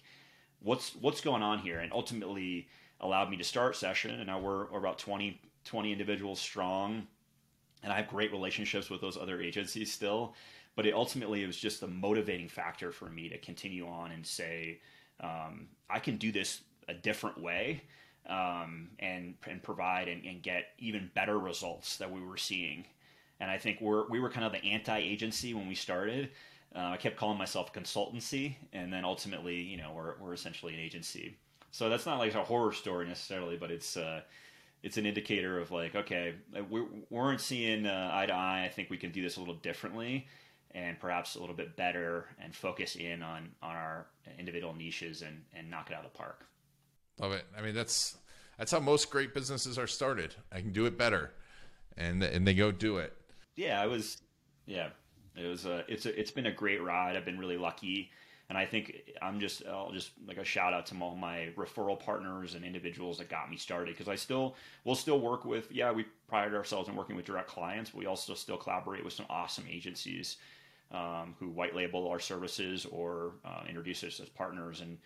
what's 0.62 0.96
what's 0.96 1.22
going 1.22 1.42
on 1.42 1.60
here, 1.60 1.80
and 1.80 1.92
ultimately 1.92 2.68
allowed 3.02 3.30
me 3.30 3.38
to 3.38 3.44
start 3.44 3.76
session. 3.76 4.12
And 4.12 4.28
now 4.28 4.40
we're, 4.40 4.66
we're 4.72 4.80
about 4.80 4.98
20, 5.00 5.42
20 5.66 5.92
individuals 5.92 6.40
strong, 6.40 7.08
and 7.84 7.92
I 7.92 7.98
have 7.98 8.08
great 8.08 8.32
relationships 8.32 8.90
with 8.90 9.02
those 9.02 9.18
other 9.18 9.42
agencies 9.42 9.92
still. 9.92 10.36
But 10.76 10.88
it 10.88 10.94
ultimately 10.96 11.44
it 11.44 11.48
was 11.48 11.58
just 11.58 11.84
a 11.84 11.88
motivating 11.88 12.48
factor 12.48 12.92
for 12.92 13.08
me 13.08 13.30
to 13.30 13.38
continue 13.38 13.88
on 13.88 14.12
and 14.12 14.26
say, 14.26 14.80
um, 15.20 15.68
I 15.90 16.00
can 16.00 16.18
do 16.18 16.32
this 16.32 16.62
a 16.88 16.94
different 16.94 17.40
way 17.40 17.84
um, 18.28 18.90
and 19.00 19.36
and 19.48 19.62
provide 19.62 20.08
and, 20.08 20.26
and, 20.26 20.42
get 20.42 20.68
even 20.80 21.12
better 21.14 21.38
results 21.38 21.98
that 21.98 22.12
we 22.12 22.22
were 22.22 22.38
seeing. 22.38 22.86
And 23.40 23.52
I 23.52 23.58
think 23.58 23.82
we're 23.82 24.08
we 24.08 24.20
were 24.20 24.30
kind 24.30 24.46
of 24.46 24.52
the 24.52 24.64
anti-agency 24.64 25.54
when 25.54 25.68
we 25.68 25.76
started. 25.76 26.30
Uh, 26.76 26.92
I 26.92 26.98
kept 26.98 27.18
calling 27.18 27.38
myself 27.38 27.74
consultancy, 27.74 28.56
and 28.72 28.92
then 28.92 29.06
ultimately, 29.06 29.62
you 29.62 29.78
know, 29.78 29.92
we're 29.96 30.16
we're 30.20 30.34
essentially 30.34 30.74
an 30.74 30.80
agency. 30.80 31.38
So 31.72 31.90
that's 31.90 32.06
not 32.06 32.20
like 32.20 32.34
a 32.36 32.44
horror 32.44 32.72
story 32.72 33.08
necessarily, 33.08 33.58
but 33.58 33.72
it's 33.72 33.98
uh, 33.98 34.22
it's 34.84 34.98
an 34.98 35.06
indicator 35.06 35.60
of 35.60 35.72
like, 35.72 35.96
okay, 35.96 36.36
we 36.70 36.84
weren't 37.10 37.40
seeing 37.40 37.86
uh, 37.86 38.12
eye 38.14 38.26
to 38.26 38.34
eye. 38.34 38.66
I 38.66 38.70
think 38.70 38.90
we 38.90 38.98
can 38.98 39.12
do 39.12 39.22
this 39.22 39.38
a 39.38 39.40
little 39.40 39.56
differently, 39.56 40.28
and 40.72 41.00
perhaps 41.00 41.36
a 41.36 41.40
little 41.40 41.56
bit 41.56 41.78
better, 41.78 42.28
and 42.40 42.54
focus 42.54 42.96
in 42.98 43.24
on 43.24 43.52
on 43.62 43.76
our 43.76 44.08
individual 44.38 44.74
niches 44.74 45.22
and 45.22 45.44
and 45.54 45.70
knock 45.70 45.90
it 45.90 45.94
out 45.96 46.06
of 46.06 46.12
the 46.12 46.18
park. 46.18 46.46
Love 47.20 47.32
it. 47.32 47.46
I 47.58 47.62
mean, 47.62 47.74
that's 47.74 48.18
that's 48.58 48.72
how 48.72 48.82
most 48.82 49.10
great 49.10 49.34
businesses 49.34 49.78
are 49.78 49.88
started. 49.88 50.36
I 50.52 50.60
can 50.60 50.74
do 50.74 50.86
it 50.86 50.98
better, 50.98 51.32
and 51.98 52.22
and 52.22 52.46
they 52.46 52.54
go 52.54 52.72
do 52.72 52.98
it. 52.98 53.14
Yeah, 53.56 53.82
I 53.82 53.88
was. 53.88 54.22
Yeah, 54.66 54.90
it 55.38 55.48
was. 55.48 55.66
A, 55.66 55.86
it's 55.88 56.06
a, 56.06 56.20
it's 56.20 56.32
been 56.32 56.48
a 56.48 56.52
great 56.52 56.84
ride. 56.84 57.16
I've 57.16 57.26
been 57.26 57.40
really 57.40 57.58
lucky, 57.58 58.12
and 58.54 58.58
I 58.60 58.68
think 58.68 59.12
I'm 59.20 59.40
just. 59.40 59.66
I'll 59.66 59.92
just 59.92 60.12
like 60.28 60.38
a 60.38 60.44
shout 60.44 60.74
out 60.74 60.86
to 60.88 60.96
all 61.02 61.16
my 61.16 61.50
referral 61.56 62.00
partners 62.00 62.54
and 62.54 62.64
individuals 62.64 63.18
that 63.18 63.28
got 63.28 63.50
me 63.50 63.58
started 63.58 63.96
because 63.96 64.08
I 64.08 64.16
still 64.16 64.56
we'll 64.84 64.94
still 64.94 65.20
work 65.20 65.44
with. 65.44 65.72
Yeah, 65.72 65.92
we 65.92 66.06
pride 66.28 66.54
ourselves 66.54 66.88
in 66.88 66.96
working 66.96 67.16
with 67.16 67.26
direct 67.26 67.50
clients, 67.50 67.90
but 67.90 67.98
we 67.98 68.06
also 68.06 68.36
still 68.36 68.58
collaborate 68.58 69.04
with 69.04 69.14
some 69.14 69.26
awesome 69.28 69.66
agencies 69.68 70.38
um, 70.92 71.36
who 71.40 71.50
white 71.50 71.76
label 71.76 72.08
our 72.08 72.20
services 72.20 72.86
or 72.86 73.32
uh, 73.44 73.64
introduce 73.68 74.04
us 74.04 74.20
as 74.20 74.30
partners 74.30 74.82
and 74.82 75.00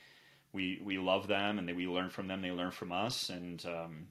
we 0.52 0.82
we 0.84 0.98
love 0.98 1.28
them 1.28 1.58
and 1.60 1.70
they, 1.70 1.74
we 1.74 1.88
learn 1.88 2.10
from 2.10 2.28
them. 2.28 2.42
They 2.42 2.52
learn 2.52 2.72
from 2.72 2.92
us, 2.92 3.30
and 3.30 3.66
um, 3.66 4.08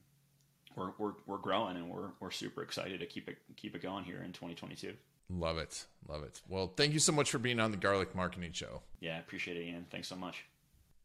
we're, 0.77 0.93
we're 0.97 1.13
we're 1.27 1.39
growing 1.39 1.77
and 1.77 1.91
we're 1.91 2.11
we're 2.21 2.31
super 2.31 2.63
excited 2.63 3.01
to 3.01 3.07
keep 3.07 3.29
it 3.29 3.37
keep 3.57 3.75
it 3.75 3.83
going 3.83 4.05
here 4.05 4.23
in 4.25 4.33
2022. 4.33 4.95
Love 5.29 5.59
it, 5.59 5.87
love 6.09 6.23
it. 6.23 6.41
Well, 6.49 6.73
thank 6.77 6.93
you 6.93 6.99
so 6.99 7.13
much 7.13 7.31
for 7.31 7.39
being 7.39 7.59
on 7.61 7.71
the 7.71 7.77
Garlic 7.77 8.15
Marketing 8.15 8.53
Show. 8.53 8.83
Yeah, 9.01 9.19
appreciate 9.19 9.57
it, 9.57 9.65
Ian. 9.65 9.87
Thanks 9.91 10.09
so 10.09 10.17
much. 10.17 10.45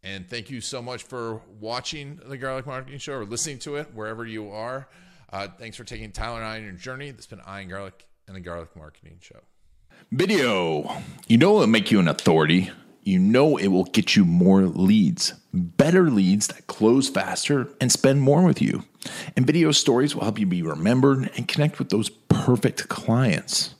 And 0.03 0.27
thank 0.27 0.49
you 0.49 0.61
so 0.61 0.81
much 0.81 1.03
for 1.03 1.41
watching 1.59 2.19
the 2.25 2.37
Garlic 2.37 2.65
Marketing 2.65 2.99
Show 2.99 3.13
or 3.13 3.25
listening 3.25 3.59
to 3.59 3.75
it 3.75 3.93
wherever 3.93 4.25
you 4.25 4.51
are. 4.51 4.87
Uh, 5.31 5.47
thanks 5.47 5.77
for 5.77 5.83
taking 5.83 6.11
Tyler 6.11 6.37
and 6.37 6.45
I 6.45 6.57
on 6.57 6.63
your 6.63 6.73
journey. 6.73 7.11
This 7.11 7.25
has 7.25 7.27
been 7.27 7.41
Ian 7.47 7.69
Garlic 7.69 8.05
and 8.27 8.35
the 8.35 8.41
Garlic 8.41 8.75
Marketing 8.75 9.17
Show. 9.21 9.39
Video. 10.11 10.91
You 11.27 11.37
know 11.37 11.55
it'll 11.55 11.67
make 11.67 11.91
you 11.91 11.99
an 11.99 12.07
authority 12.07 12.71
you 13.03 13.17
know 13.17 13.57
it 13.57 13.67
will 13.69 13.85
get 13.85 14.15
you 14.15 14.25
more 14.25 14.63
leads, 14.63 15.33
better 15.53 16.09
leads 16.09 16.47
that 16.47 16.67
close 16.67 17.09
faster 17.09 17.67
and 17.79 17.91
spend 17.91 18.21
more 18.21 18.43
with 18.43 18.61
you. 18.61 18.83
And 19.35 19.47
video 19.47 19.71
stories 19.71 20.13
will 20.13 20.23
help 20.23 20.37
you 20.37 20.45
be 20.45 20.61
remembered 20.61 21.31
and 21.35 21.47
connect 21.47 21.79
with 21.79 21.89
those 21.89 22.09
perfect 22.09 22.89
clients. 22.89 23.73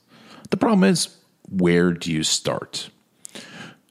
The 0.52 0.58
problem 0.58 0.84
is, 0.84 1.18
where 1.50 1.92
do 1.92 2.12
you 2.12 2.22
start? 2.24 2.92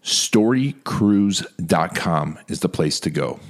Storycrews.com 0.04 2.38
is 2.48 2.60
the 2.60 2.68
place 2.68 3.00
to 3.00 3.10
go. 3.10 3.40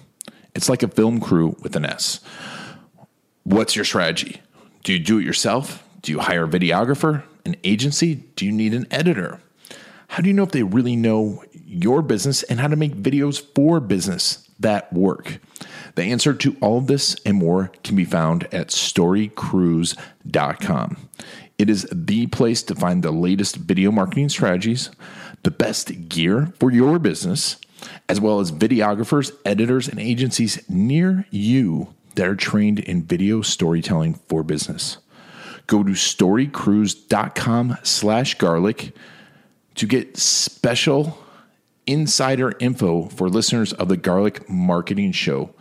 It's 0.55 0.69
like 0.69 0.83
a 0.83 0.89
film 0.89 1.21
crew 1.21 1.57
with 1.61 1.77
an 1.77 1.85
S. 1.85 2.21
What's 3.43 3.77
your 3.77 3.85
strategy? 3.85 4.41
Do 4.85 4.93
you 4.93 4.99
do 4.99 5.19
it 5.19 5.25
yourself? 5.25 5.83
Do 6.03 6.13
you 6.13 6.19
hire 6.21 6.45
a 6.45 6.49
videographer? 6.49 7.25
An 7.45 7.57
agency? 7.65 8.15
Do 8.37 8.47
you 8.47 8.53
need 8.53 8.73
an 8.75 8.87
editor? 8.91 9.41
How 10.09 10.23
do 10.23 10.29
you 10.29 10.35
know 10.35 10.45
if 10.45 10.53
they 10.53 10.63
really 10.63 10.97
know 10.97 11.45
your 11.53 12.03
business 12.03 12.43
and 12.45 12.61
how 12.61 12.69
to 12.69 12.77
make 12.77 12.95
videos 12.97 13.43
for 13.55 13.81
business 13.81 14.49
that 14.59 14.91
work? 14.93 15.41
The 15.95 16.03
answer 16.05 16.35
to 16.35 16.57
all 16.61 16.79
of 16.79 16.87
this 16.87 17.17
and 17.25 17.37
more 17.37 17.73
can 17.85 17.97
be 17.97 18.05
found 18.05 18.45
at 18.53 18.69
storycrews.com. 18.69 21.09
It 21.61 21.69
is 21.69 21.87
the 21.93 22.27
place 22.29 22.63
to 22.63 22.75
find 22.75 23.03
the 23.03 23.11
latest 23.11 23.57
video 23.57 23.91
marketing 23.91 24.31
strategies, 24.31 24.89
the 25.43 25.51
best 25.51 26.09
gear 26.09 26.55
for 26.59 26.73
your 26.73 26.99
business, 26.99 27.59
as 28.09 28.19
well 28.19 28.41
as 28.41 28.51
videographers, 28.51 29.31
editors, 29.45 29.87
and 29.87 30.01
agencies 30.01 30.65
near 30.71 31.27
you 31.31 31.93
that 32.15 32.27
are 32.27 32.35
trained 32.35 32.79
in 32.79 33.03
video 33.03 33.43
storytelling 33.43 34.15
for 34.27 34.43
business. 34.43 34.97
Go 35.67 35.83
to 35.83 35.91
storycrews.com 35.91 37.77
slash 37.83 38.39
garlic 38.39 38.95
to 39.75 39.87
get 39.87 40.17
special 40.17 41.19
insider 41.87 42.55
info 42.59 43.11
for 43.11 43.29
listeners 43.29 43.75
of 43.75 43.89
the 43.89 43.99
Garlic 43.99 44.49
Marketing 44.49 45.13
Show, 45.13 45.55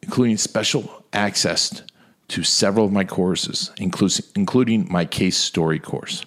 including 0.00 0.36
special 0.36 1.04
access 1.12 1.82
to 2.30 2.42
several 2.42 2.86
of 2.86 2.92
my 2.92 3.04
courses, 3.04 3.70
including 3.78 4.90
my 4.90 5.04
case 5.04 5.36
story 5.36 5.78
course. 5.78 6.24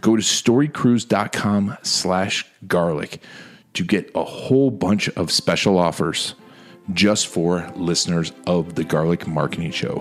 Go 0.00 0.14
to 0.16 0.22
storycrews.com 0.22 1.76
slash 1.82 2.46
garlic 2.66 3.20
to 3.74 3.84
get 3.84 4.10
a 4.14 4.24
whole 4.24 4.70
bunch 4.70 5.10
of 5.10 5.30
special 5.32 5.76
offers 5.78 6.34
just 6.92 7.26
for 7.26 7.70
listeners 7.74 8.32
of 8.46 8.76
the 8.76 8.84
Garlic 8.84 9.26
Marketing 9.26 9.70
Show. 9.70 9.98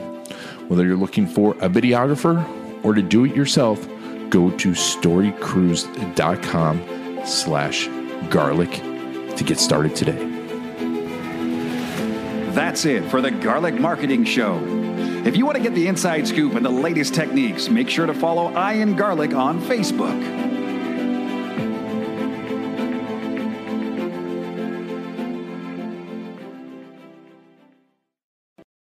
Whether 0.68 0.86
you're 0.86 0.98
looking 0.98 1.28
for 1.28 1.52
a 1.56 1.70
videographer 1.70 2.46
or 2.84 2.94
to 2.94 3.02
do 3.02 3.26
it 3.26 3.36
yourself, 3.36 3.86
go 4.30 4.52
to 4.52 4.70
storycrews.com 4.70 7.26
slash 7.26 7.90
garlic 8.30 8.72
to 9.36 9.44
get 9.44 9.60
started 9.60 9.96
today. 9.96 10.32
That's 12.52 12.86
it 12.86 13.04
for 13.10 13.22
the 13.22 13.32
Garlic 13.32 13.80
Marketing 13.80 14.24
Show. 14.24 14.85
If 15.26 15.36
you 15.36 15.44
want 15.44 15.58
to 15.58 15.64
get 15.64 15.74
the 15.74 15.88
inside 15.88 16.28
scoop 16.28 16.54
and 16.54 16.64
the 16.64 16.70
latest 16.70 17.16
techniques, 17.16 17.68
make 17.68 17.90
sure 17.90 18.06
to 18.06 18.14
follow 18.14 18.52
Ian 18.52 18.96
Garlic 18.96 19.34
on 19.34 19.60
Facebook. 19.60 20.55